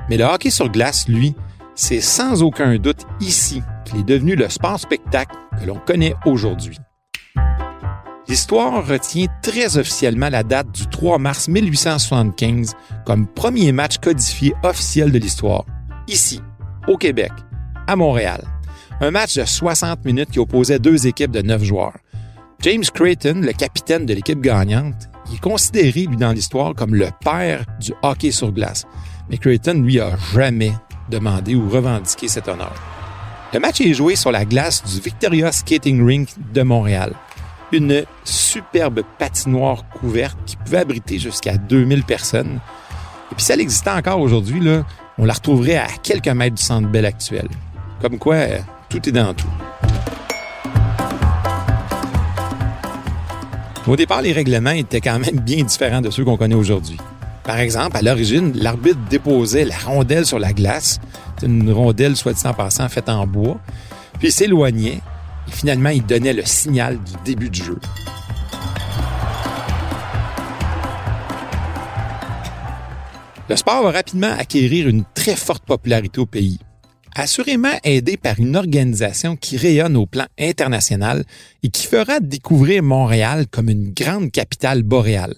Mais 0.10 0.18
le 0.18 0.24
hockey 0.24 0.50
sur 0.50 0.70
glace, 0.70 1.08
lui, 1.08 1.36
c'est 1.76 2.02
sans 2.02 2.44
aucun 2.44 2.78
doute 2.78 3.06
ici 3.20 3.62
qu'il 3.86 4.00
est 4.00 4.04
devenu 4.04 4.36
le 4.36 4.50
sport 4.50 4.80
spectacle 4.80 5.36
que 5.60 5.66
l'on 5.66 5.80
connaît 5.80 6.16
aujourd'hui. 6.26 6.78
L'histoire 8.28 8.86
retient 8.86 9.26
très 9.42 9.78
officiellement 9.78 10.30
la 10.30 10.44
date 10.44 10.72
du 10.72 10.88
3 10.88 11.18
mars 11.18 11.48
1875 11.48 12.76
comme 13.06 13.28
premier 13.28 13.72
match 13.72 13.98
codifié 13.98 14.54
officiel 14.64 15.12
de 15.12 15.18
l'histoire, 15.18 15.66
ici, 16.08 16.40
au 16.88 16.96
Québec, 16.96 17.32
à 17.88 17.96
Montréal. 17.96 18.44
Un 19.02 19.12
match 19.12 19.36
de 19.36 19.46
60 19.46 20.06
minutes 20.06 20.30
qui 20.30 20.40
opposait 20.40 20.80
deux 20.80 21.08
équipes 21.08 21.32
de 21.32 21.42
neuf 21.42 21.64
joueurs. 21.64 21.98
James 22.62 22.84
Creighton, 22.94 23.42
le 23.42 23.54
capitaine 23.54 24.06
de 24.06 24.14
l'équipe 24.14 24.42
gagnante, 24.42 25.10
est 25.34 25.40
considéré, 25.40 26.06
lui, 26.06 26.18
dans 26.18 26.32
l'histoire 26.32 26.76
comme 26.76 26.96
le 26.96 27.08
père 27.24 27.66
du 27.80 27.94
hockey 28.02 28.32
sur 28.32 28.52
glace. 28.52 28.86
Mais 29.30 29.38
Creighton, 29.38 29.82
lui, 29.84 30.00
a 30.00 30.18
jamais 30.34 30.74
demandé 31.10 31.56
ou 31.56 31.70
revendiqué 31.70 32.28
cet 32.28 32.48
honneur. 32.48 32.74
Le 33.54 33.60
match 33.60 33.82
est 33.82 33.94
joué 33.94 34.16
sur 34.16 34.32
la 34.32 34.46
glace 34.46 34.84
du 34.84 35.00
Victoria 35.02 35.52
Skating 35.52 36.06
Rink 36.06 36.30
de 36.54 36.62
Montréal 36.62 37.14
une 37.72 38.04
superbe 38.24 39.02
patinoire 39.18 39.88
couverte 39.90 40.38
qui 40.46 40.56
pouvait 40.56 40.80
abriter 40.80 41.20
jusqu'à 41.20 41.58
2000 41.58 42.04
personnes. 42.04 42.60
Et 43.32 43.36
puis 43.36 43.46
si 43.46 43.52
elle 43.52 43.62
existait 43.62 43.92
encore 43.92 44.20
aujourd'hui, 44.20 44.60
là, 44.60 44.86
on 45.18 45.26
la 45.26 45.34
retrouverait 45.34 45.78
à 45.78 45.88
quelques 46.02 46.28
mètres 46.30 46.56
du 46.56 46.64
centre 46.64 46.88
Bell 46.88 47.06
actuel. 47.06 47.48
Comme 48.02 48.18
quoi, 48.18 48.38
tout 48.90 49.08
est 49.08 49.12
dans 49.12 49.34
tout. 49.34 49.50
Au 53.90 53.96
départ, 53.96 54.22
les 54.22 54.34
règlements 54.34 54.70
étaient 54.70 55.02
quand 55.02 55.18
même 55.18 55.40
bien 55.40 55.64
différents 55.64 56.02
de 56.02 56.12
ceux 56.12 56.24
qu'on 56.24 56.38
connaît 56.38 56.54
aujourd'hui. 56.54 56.98
Par 57.44 57.58
exemple, 57.58 57.98
à 57.98 58.04
l'origine, 58.04 58.52
l'arbitre 58.56 59.00
déposait 59.10 59.66
la 59.66 59.76
rondelle 59.76 60.28
sur 60.28 60.38
la 60.38 60.54
glace, 60.54 61.00
une 61.42 61.72
rondelle 61.72 62.16
soit 62.16 62.34
dit 62.34 62.46
en 62.46 62.54
passant 62.54 62.88
faite 62.88 63.10
en 63.10 63.26
bois, 63.26 63.60
puis 64.20 64.32
s'éloignait 64.32 65.02
et 65.48 65.52
finalement 65.52 65.90
il 65.90 66.06
donnait 66.06 66.34
le 66.34 66.46
signal 66.46 67.00
du 67.00 67.14
début 67.26 67.50
du 67.50 67.64
jeu. 67.64 67.80
Le 73.50 73.56
sport 73.56 73.82
va 73.82 73.90
rapidement 73.90 74.36
acquérir 74.38 74.88
une 74.88 75.04
très 75.16 75.36
forte 75.36 75.66
popularité 75.66 76.20
au 76.20 76.28
pays, 76.28 76.60
assurément 77.20 77.78
aidé 77.84 78.18
par 78.18 78.40
une 78.40 78.56
organisation 78.56 79.36
qui 79.36 79.58
rayonne 79.58 79.98
au 79.98 80.06
plan 80.06 80.26
international 80.40 81.24
et 81.64 81.70
qui 81.70 81.86
fera 81.86 82.20
découvrir 82.20 82.82
Montréal 82.82 83.46
comme 83.50 83.70
une 83.70 83.92
grande 83.92 84.32
capitale 84.32 84.84
boréale, 84.84 85.36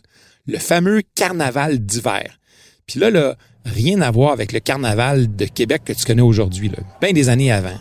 le 0.47 0.59
fameux 0.59 1.01
carnaval 1.15 1.79
d'hiver. 1.79 2.39
Puis 2.87 2.99
là, 2.99 3.09
là, 3.09 3.35
rien 3.65 4.01
à 4.01 4.11
voir 4.11 4.31
avec 4.31 4.51
le 4.51 4.59
carnaval 4.59 5.35
de 5.35 5.45
Québec 5.45 5.83
que 5.85 5.93
tu 5.93 6.05
connais 6.05 6.21
aujourd'hui, 6.21 6.71
bien 7.01 7.13
des 7.13 7.29
années 7.29 7.51
avant. 7.51 7.79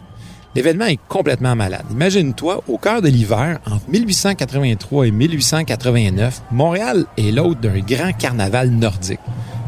L'événement 0.55 0.87
est 0.87 0.99
complètement 1.09 1.55
malade. 1.55 1.85
Imagine-toi, 1.91 2.65
au 2.67 2.77
cœur 2.77 3.03
de 3.03 3.09
l'hiver, 3.09 3.61
entre 3.71 3.89
1883 3.89 5.07
et 5.07 5.11
1889, 5.13 6.43
Montréal 6.51 7.05
est 7.17 7.31
l'hôte 7.31 7.61
d'un 7.61 7.79
grand 7.79 8.13
carnaval 8.13 8.71
nordique 8.71 9.21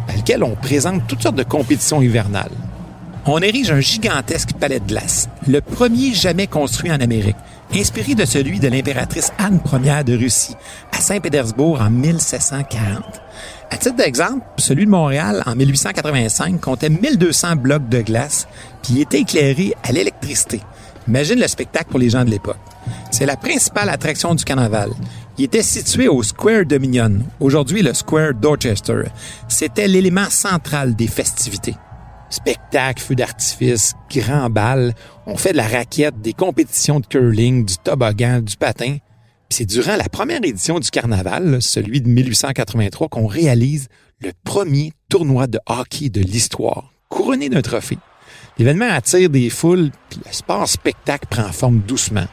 à 0.09 0.17
lequel 0.17 0.43
on 0.43 0.57
présente 0.57 1.07
toutes 1.07 1.23
sortes 1.23 1.37
de 1.37 1.45
compétitions 1.45 2.03
hivernales. 2.03 2.51
On 3.25 3.38
érige 3.38 3.71
un 3.71 3.79
gigantesque 3.79 4.52
palais 4.59 4.81
de 4.81 4.87
glace, 4.87 5.29
le 5.47 5.61
premier 5.61 6.12
jamais 6.12 6.49
construit 6.49 6.91
en 6.91 7.00
Amérique, 7.00 7.37
inspiré 7.73 8.17
de 8.17 8.25
celui 8.25 8.59
de 8.59 8.67
l'impératrice 8.67 9.31
Anne 9.38 9.61
Ier 9.85 10.02
de 10.02 10.17
Russie 10.17 10.57
à 10.91 11.00
Saint-Pétersbourg 11.00 11.81
en 11.81 11.88
1740. 11.88 13.05
À 13.71 13.76
titre 13.76 13.95
d'exemple, 13.95 14.45
celui 14.59 14.87
de 14.87 14.91
Montréal 14.91 15.45
en 15.47 15.55
1885 15.55 16.61
comptait 16.61 16.91
1200 16.91 17.57
blocs 17.57 17.88
de 17.88 18.02
glace 18.02 18.49
puis 18.83 19.00
était 19.00 19.21
éclairé 19.21 19.75
à 19.85 19.93
l'électricité. 19.93 20.61
Imagine 21.07 21.38
le 21.38 21.47
spectacle 21.47 21.91
pour 21.91 22.00
les 22.00 22.11
gens 22.11 22.25
de 22.25 22.31
l'époque. 22.31 22.59
C'est 23.12 23.26
la 23.26 23.37
principale 23.37 23.88
attraction 23.91 24.35
du 24.35 24.45
carnaval. 24.45 24.91
Il 25.38 25.45
était 25.45 25.62
situé 25.62 26.09
au 26.09 26.25
Square 26.25 26.67
Dominion, 26.67 27.21
aujourd'hui 27.38 27.83
le 27.83 27.95
Square 27.95 28.35
Dorchester. 28.35 29.05
C'était 29.47 29.87
l'élément 29.87 30.29
central 30.29 30.97
des 30.97 31.07
festivités. 31.07 31.76
Spectacle, 32.33 33.03
feux 33.03 33.15
d'artifice, 33.15 33.93
grand 34.11 34.49
bal, 34.49 34.95
on 35.27 35.37
fait 35.37 35.53
de 35.53 35.59
la 35.59 35.69
raquette, 35.69 36.19
des 36.23 36.33
compétitions 36.33 36.99
de 36.99 37.07
curling, 37.07 37.67
du 37.67 37.77
toboggan, 37.77 38.41
du 38.41 38.57
patin. 38.57 38.97
C'est 39.51 39.67
durant 39.67 39.97
la 39.97 40.09
première 40.09 40.43
édition 40.43 40.81
du 40.81 40.89
carnaval, 40.89 41.61
celui 41.61 42.01
de 42.01 42.09
1883, 42.09 43.09
qu'on 43.09 43.27
réalise 43.27 43.89
le 44.19 44.33
premier 44.45 44.93
tournoi 45.11 45.47
de 45.47 45.59
hockey 45.67 46.09
de 46.09 46.23
l'histoire, 46.23 46.95
couronné 47.11 47.51
d'un 47.51 47.61
trophée. 47.61 47.99
L'événement 48.57 48.89
attire 48.89 49.29
des 49.29 49.51
foules, 49.51 49.91
puis 50.09 50.21
le 50.25 50.33
sport 50.33 50.67
spectacle 50.67 51.27
prend 51.29 51.53
forme 51.53 51.81
doucement. 51.81 52.27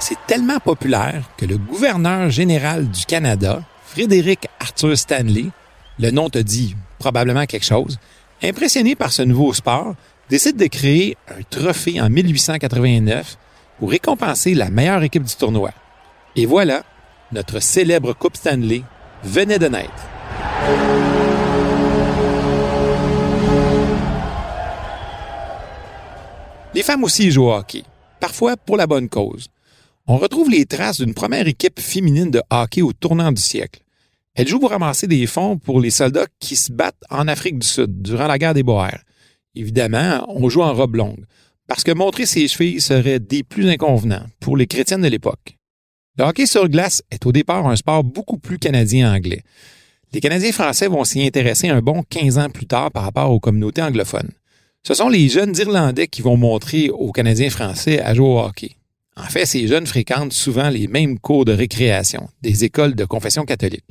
C'est 0.00 0.18
tellement 0.26 0.58
populaire 0.58 1.30
que 1.36 1.46
le 1.46 1.58
gouverneur 1.58 2.30
général 2.30 2.88
du 2.88 3.04
Canada, 3.04 3.62
Frédéric 3.90 4.48
Arthur 4.60 4.98
Stanley, 4.98 5.46
le 5.98 6.10
nom 6.10 6.28
te 6.28 6.38
dit 6.38 6.76
probablement 6.98 7.46
quelque 7.46 7.64
chose, 7.64 7.98
impressionné 8.42 8.94
par 8.94 9.12
ce 9.12 9.22
nouveau 9.22 9.54
sport, 9.54 9.94
décide 10.28 10.56
de 10.58 10.66
créer 10.66 11.16
un 11.28 11.42
trophée 11.48 11.98
en 11.98 12.10
1889 12.10 13.38
pour 13.78 13.90
récompenser 13.90 14.54
la 14.54 14.68
meilleure 14.68 15.02
équipe 15.02 15.22
du 15.22 15.34
tournoi. 15.34 15.70
Et 16.36 16.44
voilà, 16.44 16.82
notre 17.32 17.60
célèbre 17.60 18.12
Coupe 18.12 18.36
Stanley 18.36 18.82
venait 19.24 19.58
de 19.58 19.68
naître. 19.68 20.06
Les 26.74 26.82
femmes 26.82 27.04
aussi 27.04 27.30
jouent 27.30 27.46
au 27.46 27.54
hockey, 27.54 27.84
parfois 28.20 28.58
pour 28.58 28.76
la 28.76 28.86
bonne 28.86 29.08
cause 29.08 29.48
on 30.08 30.16
retrouve 30.16 30.48
les 30.50 30.64
traces 30.64 31.00
d'une 31.00 31.12
première 31.12 31.46
équipe 31.46 31.78
féminine 31.78 32.30
de 32.30 32.42
hockey 32.48 32.80
au 32.80 32.94
tournant 32.94 33.30
du 33.30 33.42
siècle. 33.42 33.82
Elle 34.34 34.48
joue 34.48 34.58
pour 34.58 34.70
ramasser 34.70 35.06
des 35.06 35.26
fonds 35.26 35.58
pour 35.58 35.80
les 35.80 35.90
soldats 35.90 36.26
qui 36.40 36.56
se 36.56 36.72
battent 36.72 37.04
en 37.10 37.28
Afrique 37.28 37.58
du 37.58 37.66
Sud 37.66 38.00
durant 38.00 38.26
la 38.26 38.38
guerre 38.38 38.54
des 38.54 38.62
Boers. 38.62 39.02
Évidemment, 39.54 40.24
on 40.28 40.48
joue 40.48 40.62
en 40.62 40.72
robe 40.72 40.94
longue, 40.94 41.26
parce 41.66 41.84
que 41.84 41.92
montrer 41.92 42.24
ses 42.24 42.48
chevilles 42.48 42.80
serait 42.80 43.20
des 43.20 43.42
plus 43.42 43.68
inconvenants 43.68 44.24
pour 44.40 44.56
les 44.56 44.66
chrétiennes 44.66 45.02
de 45.02 45.08
l'époque. 45.08 45.58
Le 46.16 46.24
hockey 46.24 46.46
sur 46.46 46.68
glace 46.68 47.02
est 47.10 47.26
au 47.26 47.32
départ 47.32 47.66
un 47.66 47.76
sport 47.76 48.02
beaucoup 48.02 48.38
plus 48.38 48.58
canadien-anglais. 48.58 49.42
Les 50.14 50.20
Canadiens 50.20 50.52
français 50.52 50.88
vont 50.88 51.04
s'y 51.04 51.22
intéresser 51.22 51.68
un 51.68 51.82
bon 51.82 52.02
15 52.08 52.38
ans 52.38 52.48
plus 52.48 52.66
tard 52.66 52.90
par 52.90 53.02
rapport 53.02 53.30
aux 53.30 53.40
communautés 53.40 53.82
anglophones. 53.82 54.30
Ce 54.82 54.94
sont 54.94 55.10
les 55.10 55.28
jeunes 55.28 55.54
Irlandais 55.58 56.08
qui 56.08 56.22
vont 56.22 56.38
montrer 56.38 56.88
aux 56.88 57.12
Canadiens 57.12 57.50
français 57.50 58.00
à 58.00 58.14
jouer 58.14 58.26
au 58.26 58.38
hockey. 58.38 58.78
En 59.18 59.24
fait, 59.24 59.46
ces 59.46 59.66
jeunes 59.66 59.86
fréquentent 59.86 60.32
souvent 60.32 60.70
les 60.70 60.86
mêmes 60.86 61.18
cours 61.18 61.44
de 61.44 61.52
récréation 61.52 62.28
des 62.40 62.64
écoles 62.64 62.94
de 62.94 63.04
confession 63.04 63.44
catholique. 63.44 63.84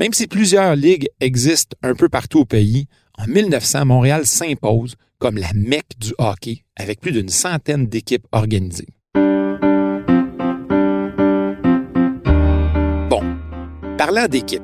Même 0.00 0.14
si 0.14 0.26
plusieurs 0.26 0.74
ligues 0.74 1.08
existent 1.20 1.76
un 1.82 1.94
peu 1.94 2.08
partout 2.08 2.40
au 2.40 2.44
pays, 2.46 2.86
en 3.18 3.26
1900, 3.26 3.84
Montréal 3.84 4.26
s'impose 4.26 4.96
comme 5.18 5.36
la 5.36 5.52
mecque 5.54 5.98
du 6.00 6.14
hockey 6.18 6.64
avec 6.76 7.00
plus 7.00 7.12
d'une 7.12 7.28
centaine 7.28 7.86
d'équipes 7.86 8.26
organisées. 8.32 8.88
Bon, 13.10 13.22
parlant 13.98 14.26
d'équipes, 14.26 14.62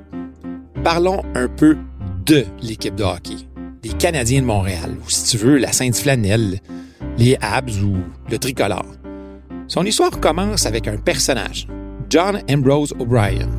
parlons 0.83 1.23
un 1.35 1.49
peu 1.49 1.77
de 2.25 2.47
l'équipe 2.63 2.97
de 2.97 3.05
hockey, 3.05 3.37
des 3.83 3.91
Canadiens 3.91 4.41
de 4.41 4.47
Montréal, 4.47 4.97
ou 5.05 5.11
si 5.11 5.31
tu 5.31 5.37
veux, 5.37 5.59
la 5.59 5.73
Sainte-Flanelle, 5.73 6.61
les 7.19 7.37
Habs 7.43 7.83
ou 7.83 7.99
le 8.31 8.39
Tricolore. 8.39 8.87
Son 9.69 9.85
histoire 9.85 10.19
commence 10.19 10.65
avec 10.65 10.89
un 10.89 10.97
personnage, 10.97 11.67
John 12.09 12.41
Ambrose 12.51 12.95
O'Brien. 12.99 13.51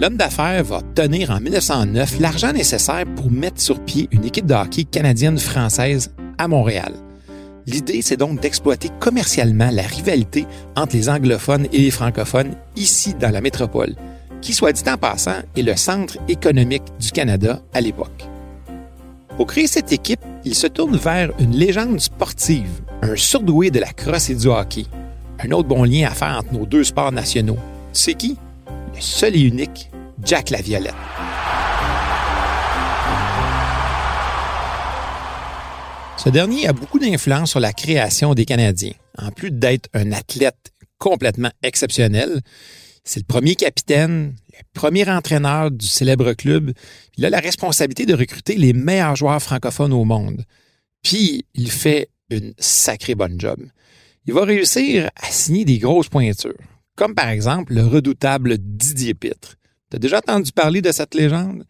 L'homme 0.00 0.16
d'affaires 0.16 0.62
va 0.62 0.78
obtenir 0.78 1.32
en 1.32 1.40
1909 1.40 2.20
l'argent 2.20 2.52
nécessaire 2.52 3.04
pour 3.16 3.28
mettre 3.28 3.60
sur 3.60 3.84
pied 3.84 4.08
une 4.12 4.24
équipe 4.24 4.46
de 4.46 4.54
hockey 4.54 4.84
canadienne-française 4.84 6.14
à 6.38 6.46
Montréal. 6.46 6.94
L'idée, 7.66 8.02
c'est 8.02 8.16
donc 8.16 8.40
d'exploiter 8.40 8.90
commercialement 9.00 9.70
la 9.72 9.82
rivalité 9.82 10.46
entre 10.76 10.94
les 10.94 11.08
anglophones 11.08 11.66
et 11.72 11.78
les 11.78 11.90
francophones 11.90 12.54
ici 12.76 13.14
dans 13.14 13.30
la 13.32 13.40
métropole, 13.40 13.96
qui, 14.40 14.52
soit 14.52 14.72
dit 14.72 14.88
en 14.88 14.96
passant, 14.96 15.40
est 15.56 15.62
le 15.62 15.74
centre 15.74 16.18
économique 16.28 16.84
du 17.00 17.10
Canada 17.10 17.60
à 17.74 17.80
l'époque. 17.80 18.28
Pour 19.36 19.48
créer 19.48 19.66
cette 19.66 19.90
équipe, 19.90 20.20
il 20.44 20.54
se 20.54 20.68
tourne 20.68 20.96
vers 20.96 21.32
une 21.40 21.56
légende 21.56 21.98
sportive, 21.98 22.80
un 23.02 23.16
surdoué 23.16 23.72
de 23.72 23.80
la 23.80 23.92
crosse 23.92 24.30
et 24.30 24.36
du 24.36 24.46
hockey, 24.46 24.86
un 25.44 25.50
autre 25.50 25.68
bon 25.68 25.84
lien 25.84 26.08
à 26.08 26.14
faire 26.14 26.38
entre 26.38 26.52
nos 26.52 26.66
deux 26.66 26.84
sports 26.84 27.12
nationaux. 27.12 27.58
C'est 27.92 28.14
qui? 28.14 28.36
Le 28.94 29.00
seul 29.00 29.36
et 29.36 29.40
unique 29.40 29.90
Jack 30.24 30.50
Laviolette. 30.50 30.94
Ce 36.16 36.28
dernier 36.28 36.68
a 36.68 36.72
beaucoup 36.72 37.00
d'influence 37.00 37.50
sur 37.50 37.58
la 37.58 37.72
création 37.72 38.34
des 38.34 38.44
Canadiens. 38.44 38.92
En 39.18 39.32
plus 39.32 39.50
d'être 39.50 39.88
un 39.94 40.12
athlète 40.12 40.72
complètement 40.98 41.50
exceptionnel, 41.64 42.40
c'est 43.02 43.18
le 43.18 43.26
premier 43.26 43.56
capitaine, 43.56 44.36
le 44.52 44.80
premier 44.80 45.10
entraîneur 45.10 45.72
du 45.72 45.88
célèbre 45.88 46.34
club. 46.34 46.72
Il 47.16 47.24
a 47.24 47.30
la 47.30 47.40
responsabilité 47.40 48.06
de 48.06 48.14
recruter 48.14 48.54
les 48.54 48.72
meilleurs 48.72 49.16
joueurs 49.16 49.42
francophones 49.42 49.92
au 49.92 50.04
monde. 50.04 50.44
Puis, 51.02 51.44
il 51.54 51.72
fait 51.72 52.10
une 52.30 52.54
sacrée 52.58 53.16
bonne 53.16 53.40
job 53.40 53.58
il 54.26 54.34
va 54.34 54.44
réussir 54.44 55.10
à 55.16 55.26
signer 55.30 55.64
des 55.64 55.78
grosses 55.78 56.08
pointures, 56.08 56.54
comme 56.96 57.14
par 57.14 57.28
exemple 57.28 57.74
le 57.74 57.84
redoutable 57.84 58.56
Didier 58.58 59.14
Pitre. 59.14 59.56
T'as 59.90 59.98
déjà 59.98 60.18
entendu 60.18 60.52
parler 60.52 60.80
de 60.80 60.92
cette 60.92 61.14
légende? 61.14 61.64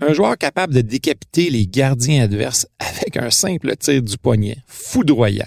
Un 0.00 0.12
joueur 0.12 0.36
capable 0.36 0.74
de 0.74 0.80
décapiter 0.80 1.50
les 1.50 1.66
gardiens 1.66 2.24
adverses 2.24 2.66
avec 2.78 3.16
un 3.16 3.30
simple 3.30 3.76
tir 3.76 4.02
du 4.02 4.18
poignet, 4.18 4.58
foudroyant. 4.66 5.46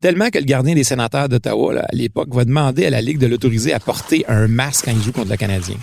Tellement 0.00 0.30
que 0.30 0.38
le 0.38 0.44
gardien 0.44 0.74
des 0.74 0.84
sénateurs 0.84 1.28
d'Ottawa, 1.28 1.80
à 1.80 1.94
l'époque, 1.94 2.34
va 2.34 2.44
demander 2.44 2.86
à 2.86 2.90
la 2.90 3.00
Ligue 3.00 3.18
de 3.18 3.26
l'autoriser 3.26 3.72
à 3.72 3.80
porter 3.80 4.24
un 4.28 4.48
masque 4.48 4.86
quand 4.86 4.92
il 4.92 5.02
joue 5.02 5.12
contre 5.12 5.30
le 5.30 5.36
Canadien. 5.36 5.76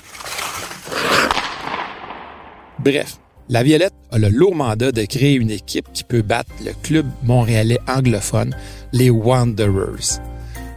Bref, 2.80 3.18
la 3.50 3.64
Violette 3.64 3.94
a 4.12 4.18
le 4.18 4.30
lourd 4.30 4.56
mandat 4.56 4.92
de 4.92 5.04
créer 5.06 5.34
une 5.34 5.52
équipe 5.52 5.88
qui 5.94 6.04
peut 6.04 6.22
battre 6.22 6.52
le 6.64 6.72
club 6.82 7.06
montréalais 7.24 7.80
anglophone 7.88 8.56
les 8.92 9.10
Wanderers. 9.10 10.22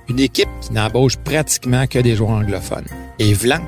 Une 0.09 0.21
équipe 0.21 0.49
qui 0.61 0.73
n'embauche 0.73 1.17
pratiquement 1.17 1.87
que 1.87 1.99
des 1.99 2.17
joueurs 2.17 2.31
anglophones. 2.31 2.87
Et 3.19 3.35
Vlan, 3.35 3.61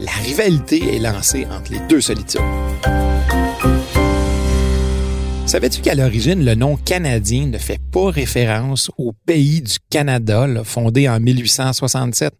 la 0.00 0.12
rivalité 0.12 0.96
est 0.96 0.98
lancée 0.98 1.46
entre 1.50 1.72
les 1.72 1.80
deux 1.88 2.00
solitudes. 2.00 2.40
Savais-tu 5.46 5.80
qu'à 5.80 5.94
l'origine, 5.94 6.44
le 6.44 6.54
nom 6.54 6.76
canadien 6.76 7.46
ne 7.46 7.56
fait 7.56 7.80
pas 7.90 8.10
référence 8.10 8.90
au 8.98 9.12
pays 9.24 9.62
du 9.62 9.76
Canada, 9.88 10.46
fondé 10.62 11.08
en 11.08 11.18
1867? 11.20 12.34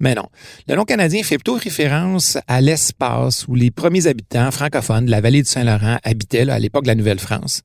Mais 0.00 0.14
non. 0.14 0.28
Le 0.68 0.76
nom 0.76 0.84
canadien 0.84 1.22
fait 1.22 1.38
plutôt 1.38 1.54
référence 1.54 2.38
à 2.46 2.60
l'espace 2.60 3.46
où 3.48 3.54
les 3.54 3.70
premiers 3.70 4.06
habitants 4.06 4.50
francophones 4.50 5.06
de 5.06 5.10
la 5.10 5.20
vallée 5.20 5.42
du 5.42 5.48
Saint-Laurent 5.48 5.98
habitaient 6.04 6.48
à 6.48 6.58
l'époque 6.58 6.84
de 6.84 6.88
la 6.88 6.94
Nouvelle-France. 6.94 7.62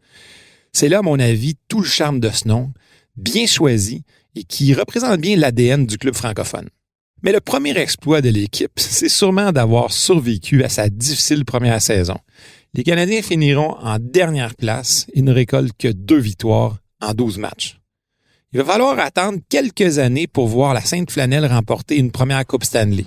C'est 0.71 0.89
là, 0.89 0.99
à 0.99 1.01
mon 1.03 1.19
avis, 1.19 1.55
tout 1.67 1.81
le 1.81 1.87
charme 1.87 2.19
de 2.19 2.29
ce 2.29 2.47
nom, 2.47 2.73
bien 3.15 3.45
choisi 3.45 4.03
et 4.35 4.43
qui 4.43 4.73
représente 4.73 5.21
bien 5.21 5.37
l'ADN 5.37 5.85
du 5.85 5.99
club 5.99 6.15
francophone. 6.15 6.69
Mais 7.21 7.31
le 7.31 7.39
premier 7.39 7.77
exploit 7.77 8.21
de 8.21 8.29
l'équipe, 8.29 8.71
c'est 8.75 9.09
sûrement 9.09 9.51
d'avoir 9.51 9.91
survécu 9.91 10.63
à 10.63 10.69
sa 10.69 10.89
difficile 10.89 11.45
première 11.45 11.81
saison. 11.81 12.17
Les 12.73 12.83
Canadiens 12.83 13.21
finiront 13.21 13.77
en 13.79 13.99
dernière 13.99 14.55
place 14.55 15.05
et 15.13 15.21
ne 15.21 15.31
récoltent 15.31 15.77
que 15.77 15.89
deux 15.89 16.17
victoires 16.17 16.77
en 17.01 17.13
12 17.13 17.37
matchs. 17.37 17.79
Il 18.55 18.61
va 18.61 18.73
falloir 18.73 18.99
attendre 18.99 19.39
quelques 19.49 19.97
années 19.97 20.27
pour 20.27 20.45
voir 20.47 20.75
la 20.75 20.81
Sainte 20.81 21.09
Flanelle 21.09 21.47
remporter 21.47 21.97
une 21.97 22.11
première 22.11 22.45
Coupe 22.45 22.63
Stanley. 22.63 23.05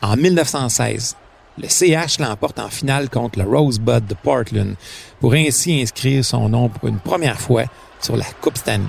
En 0.00 0.16
1916, 0.16 1.16
le 1.58 1.68
CH 1.68 2.20
l'emporte 2.20 2.60
en 2.60 2.68
finale 2.68 3.10
contre 3.10 3.40
le 3.40 3.44
Rosebud 3.44 4.06
de 4.06 4.14
Portland 4.14 4.76
pour 5.18 5.34
ainsi 5.34 5.82
inscrire 5.82 6.24
son 6.24 6.48
nom 6.48 6.68
pour 6.68 6.88
une 6.88 7.00
première 7.00 7.40
fois 7.40 7.64
sur 8.00 8.16
la 8.16 8.24
Coupe 8.40 8.56
Stanley. 8.56 8.86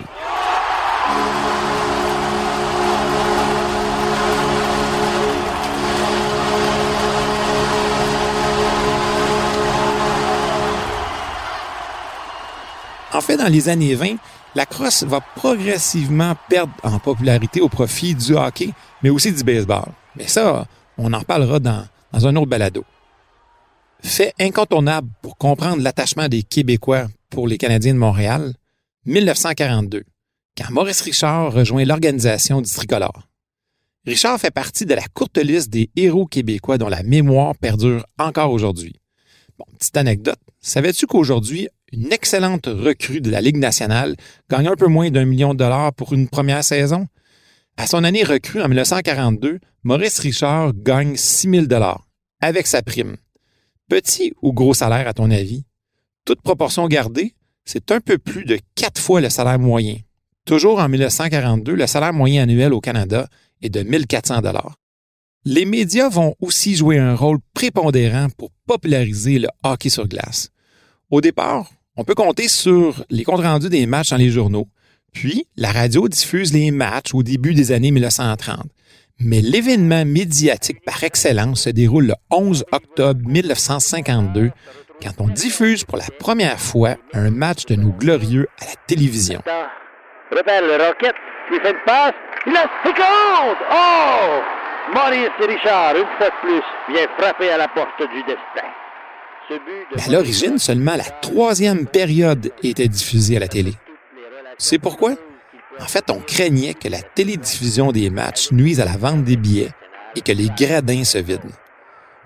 En 13.11 13.21
fait, 13.21 13.37
dans 13.37 13.47
les 13.47 13.69
années 13.69 13.95
20, 13.95 14.17
la 14.55 14.65
crosse 14.65 15.03
va 15.03 15.19
progressivement 15.19 16.33
perdre 16.49 16.73
en 16.83 16.97
popularité 16.97 17.59
au 17.59 17.67
profit 17.67 18.15
du 18.15 18.33
hockey, 18.33 18.69
mais 19.03 19.09
aussi 19.09 19.31
du 19.31 19.43
baseball. 19.43 19.91
Mais 20.15 20.27
ça, 20.27 20.65
on 20.97 21.11
en 21.11 21.21
parlera 21.21 21.59
dans, 21.59 21.85
un 22.13 22.35
autre 22.37 22.47
balado. 22.47 22.85
Fait 24.01 24.33
incontournable 24.39 25.09
pour 25.21 25.37
comprendre 25.37 25.83
l'attachement 25.83 26.29
des 26.29 26.43
Québécois 26.43 27.07
pour 27.29 27.47
les 27.47 27.57
Canadiens 27.57 27.93
de 27.93 27.99
Montréal, 27.99 28.53
1942, 29.05 30.03
quand 30.57 30.71
Maurice 30.71 31.01
Richard 31.01 31.51
rejoint 31.51 31.83
l'organisation 31.83 32.61
du 32.61 32.71
tricolore. 32.71 33.27
Richard 34.05 34.39
fait 34.39 34.51
partie 34.51 34.85
de 34.85 34.93
la 34.93 35.05
courte 35.13 35.37
liste 35.37 35.69
des 35.69 35.89
héros 35.95 36.27
québécois 36.27 36.77
dont 36.77 36.87
la 36.87 37.03
mémoire 37.03 37.55
perdure 37.55 38.05
encore 38.19 38.51
aujourd'hui. 38.51 38.93
Bon, 39.57 39.65
petite 39.77 39.97
anecdote, 39.97 40.39
savais-tu 40.61 41.07
qu'aujourd'hui, 41.07 41.67
une 41.91 42.11
excellente 42.11 42.67
recrue 42.67 43.21
de 43.21 43.29
la 43.29 43.41
Ligue 43.41 43.57
nationale, 43.57 44.15
gagne 44.49 44.67
un 44.67 44.75
peu 44.75 44.87
moins 44.87 45.11
d'un 45.11 45.25
million 45.25 45.53
de 45.53 45.59
dollars 45.59 45.93
pour 45.93 46.13
une 46.13 46.27
première 46.27 46.63
saison. 46.63 47.07
À 47.77 47.87
son 47.87 48.03
année 48.03 48.23
recrue 48.23 48.61
en 48.61 48.67
1942, 48.67 49.59
Maurice 49.83 50.19
Richard 50.19 50.73
gagne 50.73 51.15
6 51.15 51.49
000 51.49 51.65
dollars 51.65 52.07
avec 52.41 52.67
sa 52.67 52.81
prime. 52.81 53.17
Petit 53.89 54.33
ou 54.41 54.53
gros 54.53 54.73
salaire 54.73 55.07
à 55.07 55.13
ton 55.13 55.29
avis? 55.29 55.65
Toute 56.25 56.41
proportion 56.41 56.87
gardée, 56.87 57.35
c'est 57.65 57.91
un 57.91 57.99
peu 57.99 58.17
plus 58.17 58.45
de 58.45 58.59
quatre 58.75 58.99
fois 58.99 59.21
le 59.21 59.29
salaire 59.29 59.59
moyen. 59.59 59.97
Toujours 60.45 60.79
en 60.79 60.89
1942, 60.89 61.73
le 61.73 61.87
salaire 61.87 62.13
moyen 62.13 62.43
annuel 62.43 62.73
au 62.73 62.81
Canada 62.81 63.27
est 63.61 63.69
de 63.69 63.81
1400 63.81 64.41
dollars. 64.41 64.75
Les 65.43 65.65
médias 65.65 66.09
vont 66.09 66.35
aussi 66.39 66.75
jouer 66.75 66.97
un 66.97 67.15
rôle 67.15 67.37
prépondérant 67.53 68.29
pour 68.35 68.49
populariser 68.65 69.37
le 69.37 69.49
hockey 69.63 69.89
sur 69.89 70.07
glace. 70.07 70.49
Au 71.11 71.21
départ, 71.21 71.67
on 71.97 72.03
peut 72.03 72.15
compter 72.15 72.47
sur 72.47 73.05
les 73.11 73.23
comptes 73.23 73.43
rendus 73.43 73.69
des 73.69 73.85
matchs 73.85 74.09
dans 74.09 74.17
les 74.17 74.31
journaux, 74.31 74.67
puis 75.13 75.45
la 75.55 75.71
radio 75.71 76.07
diffuse 76.07 76.51
les 76.51 76.71
matchs 76.71 77.13
au 77.13 77.21
début 77.21 77.53
des 77.53 77.71
années 77.71 77.91
1930. 77.91 78.65
Mais 79.19 79.39
l'événement 79.39 80.03
médiatique 80.03 80.83
par 80.83 81.03
excellence 81.03 81.61
se 81.61 81.69
déroule 81.69 82.07
le 82.07 82.15
11 82.31 82.65
octobre 82.71 83.21
1952 83.23 84.51
quand 85.01 85.11
on 85.19 85.27
diffuse 85.27 85.83
pour 85.83 85.97
la 85.97 86.07
première 86.19 86.59
fois 86.59 86.95
un 87.13 87.29
match 87.29 87.67
de 87.67 87.75
nos 87.75 87.91
glorieux 87.91 88.47
à 88.59 88.65
la 88.65 88.75
télévision. 88.87 89.41
Fait 89.45 90.59
une 92.47 92.53
Oh! 93.71 94.41
Maurice 94.93 95.29
Richard, 95.39 95.95
une 95.95 96.07
fois 96.17 96.31
plus, 96.41 96.61
frapper 97.17 97.49
à 97.51 97.57
la 97.57 97.67
porte 97.67 97.99
du 97.99 98.21
destin 98.23 98.69
à 99.97 100.11
l'origine, 100.11 100.57
seulement 100.57 100.95
la 100.95 101.03
troisième 101.03 101.85
période 101.85 102.51
était 102.63 102.87
diffusée 102.87 103.37
à 103.37 103.39
la 103.39 103.47
télé. 103.47 103.73
C'est 104.57 104.79
pourquoi? 104.79 105.15
En 105.79 105.85
fait, 105.85 106.09
on 106.09 106.19
craignait 106.19 106.73
que 106.73 106.87
la 106.87 107.01
télédiffusion 107.01 107.91
des 107.91 108.09
matchs 108.09 108.51
nuise 108.51 108.79
à 108.79 108.85
la 108.85 108.97
vente 108.97 109.23
des 109.23 109.35
billets 109.35 109.71
et 110.15 110.21
que 110.21 110.31
les 110.31 110.49
gradins 110.49 111.03
se 111.03 111.17
vident. 111.17 111.51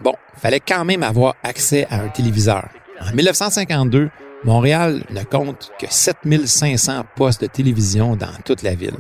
Bon, 0.02 0.14
fallait 0.38 0.60
quand 0.60 0.86
même 0.86 1.04
avoir 1.04 1.36
accès 1.44 1.88
à 1.90 2.02
un 2.02 2.10
téléviseur. 2.10 2.70
En 3.02 3.14
1952, 3.14 4.10
Montréal 4.44 5.04
ne 5.10 5.24
compte 5.24 5.72
que 5.80 5.88
7500 5.90 7.06
postes 7.16 7.42
de 7.42 7.48
télévision 7.48 8.16
dans 8.16 8.32
toute 8.46 8.62
la 8.62 8.76
ville. 8.76 8.98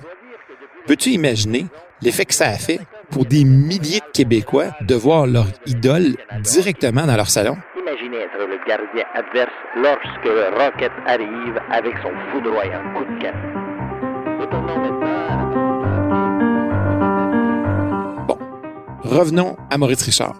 Peux-tu 0.87 1.11
imaginer 1.11 1.67
l'effet 2.01 2.25
que 2.25 2.33
ça 2.33 2.47
a 2.47 2.57
fait 2.57 2.79
pour 3.11 3.25
des 3.25 3.43
milliers 3.43 3.99
de 3.99 4.11
Québécois 4.13 4.75
de 4.81 4.95
voir 4.95 5.27
leur 5.27 5.47
idole 5.65 6.15
directement 6.41 7.05
dans 7.05 7.15
leur 7.15 7.29
salon? 7.29 7.57
Être 7.87 8.47
le 8.47 8.57
gardien 8.67 9.05
adverse 9.13 9.51
lorsque 9.75 10.25
le 10.25 10.49
Rocket 10.57 10.91
arrive 11.05 11.59
avec 11.71 11.95
son 12.01 12.11
foudroyant 12.31 12.81
coup 12.93 13.05
de 13.05 13.19
Bon, 18.27 18.37
revenons 19.03 19.55
à 19.69 19.77
Maurice 19.77 20.03
Richard. 20.03 20.35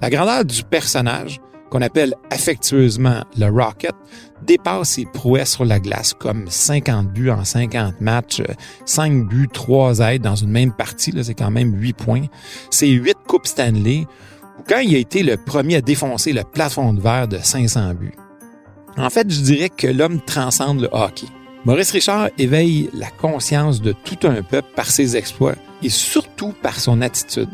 La 0.00 0.10
grandeur 0.10 0.44
du 0.44 0.62
personnage, 0.62 1.40
qu'on 1.70 1.82
appelle 1.82 2.14
affectueusement 2.30 3.24
le 3.36 3.46
Rocket, 3.46 3.94
dépasse 4.42 4.90
ses 4.90 5.06
prouesses 5.06 5.52
sur 5.52 5.64
la 5.64 5.80
glace, 5.80 6.14
comme 6.14 6.46
50 6.48 7.08
buts 7.08 7.30
en 7.30 7.44
50 7.44 8.00
matchs, 8.00 8.42
5 8.84 9.26
buts, 9.26 9.48
3 9.52 9.98
aides 10.00 10.22
dans 10.22 10.36
une 10.36 10.50
même 10.50 10.72
partie, 10.72 11.12
c'est 11.22 11.34
quand 11.34 11.50
même 11.50 11.74
8 11.74 11.92
points. 11.94 12.26
C'est 12.70 12.88
8 12.88 13.16
Coupes 13.26 13.46
Stanley, 13.46 14.06
quand 14.68 14.78
il 14.78 14.94
a 14.94 14.98
été 14.98 15.22
le 15.22 15.36
premier 15.36 15.76
à 15.76 15.80
défoncer 15.80 16.32
le 16.32 16.42
plafond 16.44 16.92
de 16.92 17.00
verre 17.00 17.28
de 17.28 17.38
500 17.38 17.94
buts. 17.94 18.14
En 18.96 19.10
fait, 19.10 19.30
je 19.30 19.40
dirais 19.40 19.70
que 19.70 19.86
l'homme 19.86 20.20
transcende 20.20 20.80
le 20.80 20.88
hockey. 20.92 21.26
Maurice 21.64 21.90
Richard 21.92 22.28
éveille 22.38 22.90
la 22.92 23.10
conscience 23.10 23.80
de 23.80 23.92
tout 23.92 24.26
un 24.26 24.42
peuple 24.42 24.68
par 24.76 24.86
ses 24.86 25.16
exploits 25.16 25.56
et 25.82 25.88
surtout 25.88 26.52
par 26.62 26.78
son 26.78 27.00
attitude. 27.00 27.48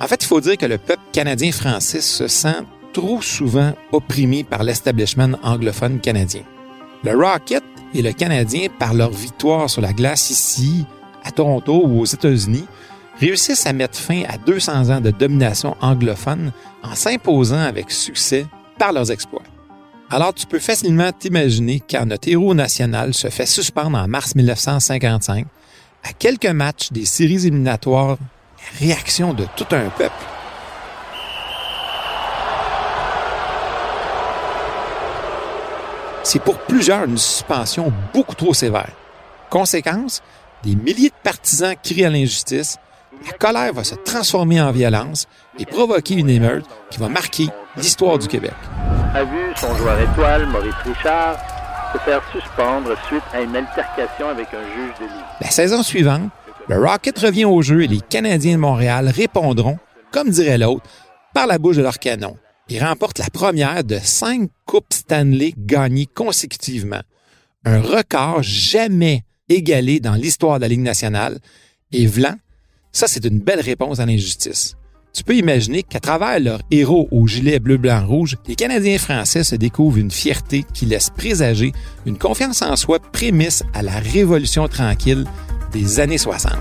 En 0.00 0.06
fait, 0.06 0.22
il 0.22 0.26
faut 0.26 0.40
dire 0.40 0.58
que 0.58 0.66
le 0.66 0.78
peuple 0.78 1.02
canadien-français 1.12 2.02
se 2.02 2.28
sent 2.28 2.62
trop 2.92 3.22
souvent 3.22 3.72
opprimé 3.92 4.44
par 4.44 4.62
l'establishment 4.62 5.38
anglophone 5.42 6.00
canadien. 6.00 6.42
Le 7.04 7.16
Rocket 7.16 7.64
et 7.94 8.02
le 8.02 8.12
Canadien, 8.12 8.68
par 8.78 8.94
leur 8.94 9.10
victoire 9.10 9.70
sur 9.70 9.80
la 9.80 9.92
glace 9.92 10.30
ici, 10.30 10.84
à 11.24 11.30
Toronto 11.30 11.82
ou 11.84 12.00
aux 12.00 12.04
États-Unis, 12.04 12.66
réussissent 13.20 13.66
à 13.66 13.72
mettre 13.72 13.98
fin 13.98 14.22
à 14.28 14.36
200 14.38 14.90
ans 14.90 15.00
de 15.00 15.10
domination 15.10 15.76
anglophone 15.80 16.52
en 16.82 16.94
s'imposant 16.94 17.60
avec 17.60 17.90
succès 17.90 18.46
par 18.78 18.92
leurs 18.92 19.10
exploits. 19.10 19.42
Alors 20.10 20.34
tu 20.34 20.46
peux 20.46 20.58
facilement 20.58 21.10
t'imaginer 21.12 21.82
quand 21.88 22.06
notre 22.06 22.28
héros 22.28 22.54
national 22.54 23.14
se 23.14 23.28
fait 23.28 23.46
suspendre 23.46 23.98
en 23.98 24.06
mars 24.06 24.34
1955, 24.34 25.46
à 26.04 26.12
quelques 26.12 26.46
matchs 26.46 26.92
des 26.92 27.04
séries 27.04 27.46
éliminatoires, 27.46 28.16
réaction 28.78 29.34
de 29.34 29.44
tout 29.56 29.66
un 29.72 29.88
peuple. 29.88 30.12
C'est 36.22 36.42
pour 36.42 36.58
plusieurs 36.58 37.04
une 37.04 37.18
suspension 37.18 37.92
beaucoup 38.12 38.34
trop 38.34 38.52
sévère. 38.52 38.90
Conséquence, 39.48 40.22
des 40.64 40.74
milliers 40.74 41.10
de 41.10 41.14
partisans 41.22 41.74
crient 41.82 42.04
à 42.04 42.10
l'injustice 42.10 42.78
la 43.24 43.32
colère 43.32 43.72
va 43.72 43.84
se 43.84 43.94
transformer 43.94 44.60
en 44.60 44.72
violence 44.72 45.26
et 45.58 45.66
provoquer 45.66 46.14
une 46.14 46.30
émeute 46.30 46.64
qui 46.90 46.98
va 46.98 47.08
marquer 47.08 47.48
l'histoire 47.76 48.18
du 48.18 48.28
Québec. 48.28 48.54
A 49.14 49.24
vu 49.24 49.52
son 49.56 49.74
joueur 49.76 49.98
étoile, 50.00 50.46
Maurice 50.46 50.74
Richard, 50.84 51.38
se 51.92 51.98
faire 51.98 52.22
suspendre 52.32 52.94
suite 53.06 53.22
à 53.32 53.40
une 53.40 53.56
altercation 53.56 54.28
avec 54.28 54.48
un 54.48 54.62
juge 54.74 54.94
de. 55.00 55.06
La 55.40 55.50
saison 55.50 55.82
suivante, 55.82 56.30
le 56.68 56.78
Rocket 56.78 57.18
revient 57.18 57.44
au 57.44 57.62
jeu 57.62 57.82
et 57.82 57.86
les 57.86 58.00
Canadiens 58.00 58.56
de 58.56 58.60
Montréal 58.60 59.08
répondront, 59.08 59.78
comme 60.10 60.30
dirait 60.30 60.58
l'autre, 60.58 60.84
par 61.32 61.46
la 61.46 61.58
bouche 61.58 61.76
de 61.76 61.82
leur 61.82 61.98
canon. 61.98 62.36
Ils 62.68 62.82
remportent 62.82 63.18
la 63.18 63.30
première 63.30 63.84
de 63.84 63.98
cinq 64.02 64.50
Coupes 64.64 64.92
Stanley 64.92 65.54
gagnées 65.56 66.06
consécutivement. 66.06 67.02
Un 67.64 67.80
record 67.80 68.42
jamais 68.42 69.22
égalé 69.48 70.00
dans 70.00 70.14
l'histoire 70.14 70.56
de 70.56 70.62
la 70.62 70.68
Ligue 70.68 70.80
nationale. 70.80 71.38
Et 71.92 72.06
Vlan 72.06 72.34
ça, 72.96 73.08
c'est 73.08 73.26
une 73.26 73.40
belle 73.40 73.60
réponse 73.60 74.00
à 74.00 74.06
l'injustice. 74.06 74.74
tu 75.12 75.22
peux 75.22 75.36
imaginer 75.36 75.82
qu'à 75.82 76.00
travers 76.00 76.40
leurs 76.40 76.62
héros 76.70 77.08
au 77.10 77.26
gilet 77.26 77.58
bleu-blanc-rouge, 77.58 78.38
les 78.48 78.54
Canadiens 78.54 78.96
français 78.96 79.44
se 79.44 79.54
découvrent 79.54 79.98
une 79.98 80.10
fierté 80.10 80.64
qui 80.72 80.86
laisse 80.86 81.10
présager 81.10 81.72
une 82.06 82.16
confiance 82.16 82.62
en 82.62 82.74
soi 82.74 82.98
prémisse 82.98 83.62
à 83.74 83.82
la 83.82 83.98
révolution 83.98 84.66
tranquille 84.66 85.26
des 85.72 86.00
années 86.00 86.16
60. 86.16 86.52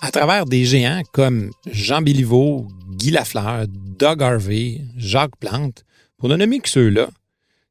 À 0.00 0.10
travers 0.12 0.46
des 0.46 0.64
géants 0.64 1.02
comme 1.12 1.50
Jean 1.66 2.00
Béliveau, 2.00 2.68
Guy 2.90 3.10
Lafleur, 3.10 3.66
Doug 3.68 4.22
Harvey, 4.22 4.82
Jacques 4.96 5.36
Plante, 5.40 5.84
pour 6.16 6.28
ne 6.28 6.36
nommer 6.36 6.60
que 6.60 6.68
ceux-là, 6.68 7.08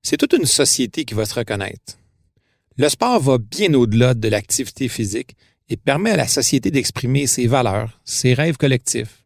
c'est 0.02 0.18
toute 0.18 0.34
une 0.34 0.46
société 0.46 1.06
qui 1.06 1.14
va 1.14 1.24
se 1.24 1.36
reconnaître. 1.36 1.99
Le 2.80 2.88
sport 2.88 3.20
va 3.20 3.38
bien 3.40 3.74
au-delà 3.74 4.14
de 4.14 4.30
l'activité 4.30 4.88
physique 4.88 5.36
et 5.68 5.76
permet 5.76 6.12
à 6.12 6.16
la 6.16 6.30
société 6.30 6.72
d'exprimer 6.72 7.28
ses 7.28 7.46
valeurs, 7.46 8.00
ses 8.06 8.34
rêves 8.34 8.56
collectifs. 8.56 9.26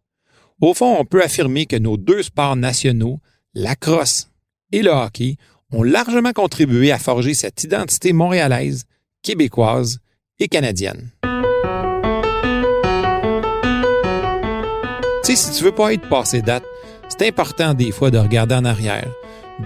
Au 0.59 0.73
fond, 0.73 0.97
on 0.99 1.05
peut 1.05 1.21
affirmer 1.21 1.67
que 1.67 1.75
nos 1.75 1.95
deux 1.95 2.23
sports 2.23 2.55
nationaux, 2.55 3.19
la 3.53 3.75
crosse 3.75 4.31
et 4.71 4.81
le 4.81 4.89
hockey, 4.89 5.35
ont 5.71 5.83
largement 5.83 6.33
contribué 6.33 6.91
à 6.91 6.97
forger 6.97 7.35
cette 7.35 7.63
identité 7.63 8.11
montréalaise, 8.11 8.85
québécoise 9.21 9.99
et 10.39 10.47
canadienne. 10.47 11.11
Si 15.21 15.51
tu 15.51 15.63
veux 15.63 15.75
pas 15.75 15.93
être 15.93 16.09
passé 16.09 16.41
date, 16.41 16.65
c'est 17.07 17.27
important 17.27 17.75
des 17.75 17.91
fois 17.91 18.09
de 18.09 18.17
regarder 18.17 18.55
en 18.55 18.65
arrière, 18.65 19.13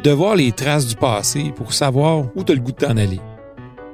de 0.03 0.11
voir 0.11 0.35
les 0.35 0.51
traces 0.51 0.87
du 0.87 0.95
passé 0.97 1.53
pour 1.55 1.71
savoir 1.71 2.25
où 2.35 2.43
tu 2.43 2.51
as 2.51 2.55
le 2.55 2.61
goût 2.61 2.73
de 2.73 2.85
t'en 2.85 2.97
aller. 2.97 3.21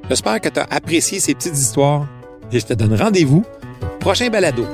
J'espère 0.10 0.42
que 0.42 0.50
tu 0.50 0.60
as 0.60 0.68
apprécié 0.70 1.20
ces 1.20 1.34
petites 1.34 1.58
histoires 1.58 2.08
et 2.52 2.60
je 2.60 2.66
te 2.66 2.74
donne 2.74 2.94
rendez-vous 2.96 3.44
prochain 4.00 4.30
balado. 4.30 4.66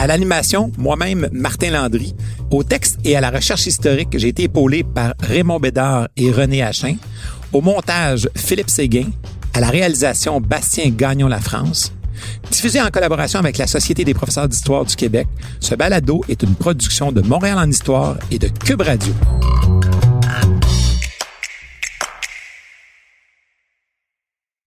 À 0.00 0.06
l'animation, 0.06 0.72
moi-même, 0.78 1.28
Martin 1.32 1.72
Landry. 1.72 2.14
Au 2.50 2.64
texte 2.64 2.98
et 3.04 3.14
à 3.14 3.20
la 3.20 3.30
recherche 3.30 3.66
historique, 3.66 4.16
j'ai 4.16 4.28
été 4.28 4.44
épaulé 4.44 4.82
par 4.82 5.12
Raymond 5.20 5.60
Bédard 5.60 6.08
et 6.16 6.32
René 6.32 6.62
Hachin. 6.62 6.96
Au 7.52 7.60
montage, 7.60 8.28
Philippe 8.34 8.70
Séguin. 8.70 9.10
À 9.52 9.60
la 9.60 9.68
réalisation, 9.68 10.40
Bastien 10.40 10.88
Gagnon-La 10.88 11.40
France. 11.40 11.92
Diffusé 12.50 12.80
en 12.80 12.90
collaboration 12.90 13.38
avec 13.38 13.58
la 13.58 13.66
Société 13.66 14.04
des 14.04 14.14
professeurs 14.14 14.48
d'histoire 14.48 14.84
du 14.84 14.96
Québec, 14.96 15.26
ce 15.60 15.74
balado 15.74 16.22
est 16.28 16.42
une 16.42 16.54
production 16.54 17.12
de 17.12 17.20
Montréal 17.20 17.58
en 17.58 17.68
histoire 17.68 18.16
et 18.30 18.38
de 18.38 18.48
Cube 18.48 18.82
Radio. 18.82 19.12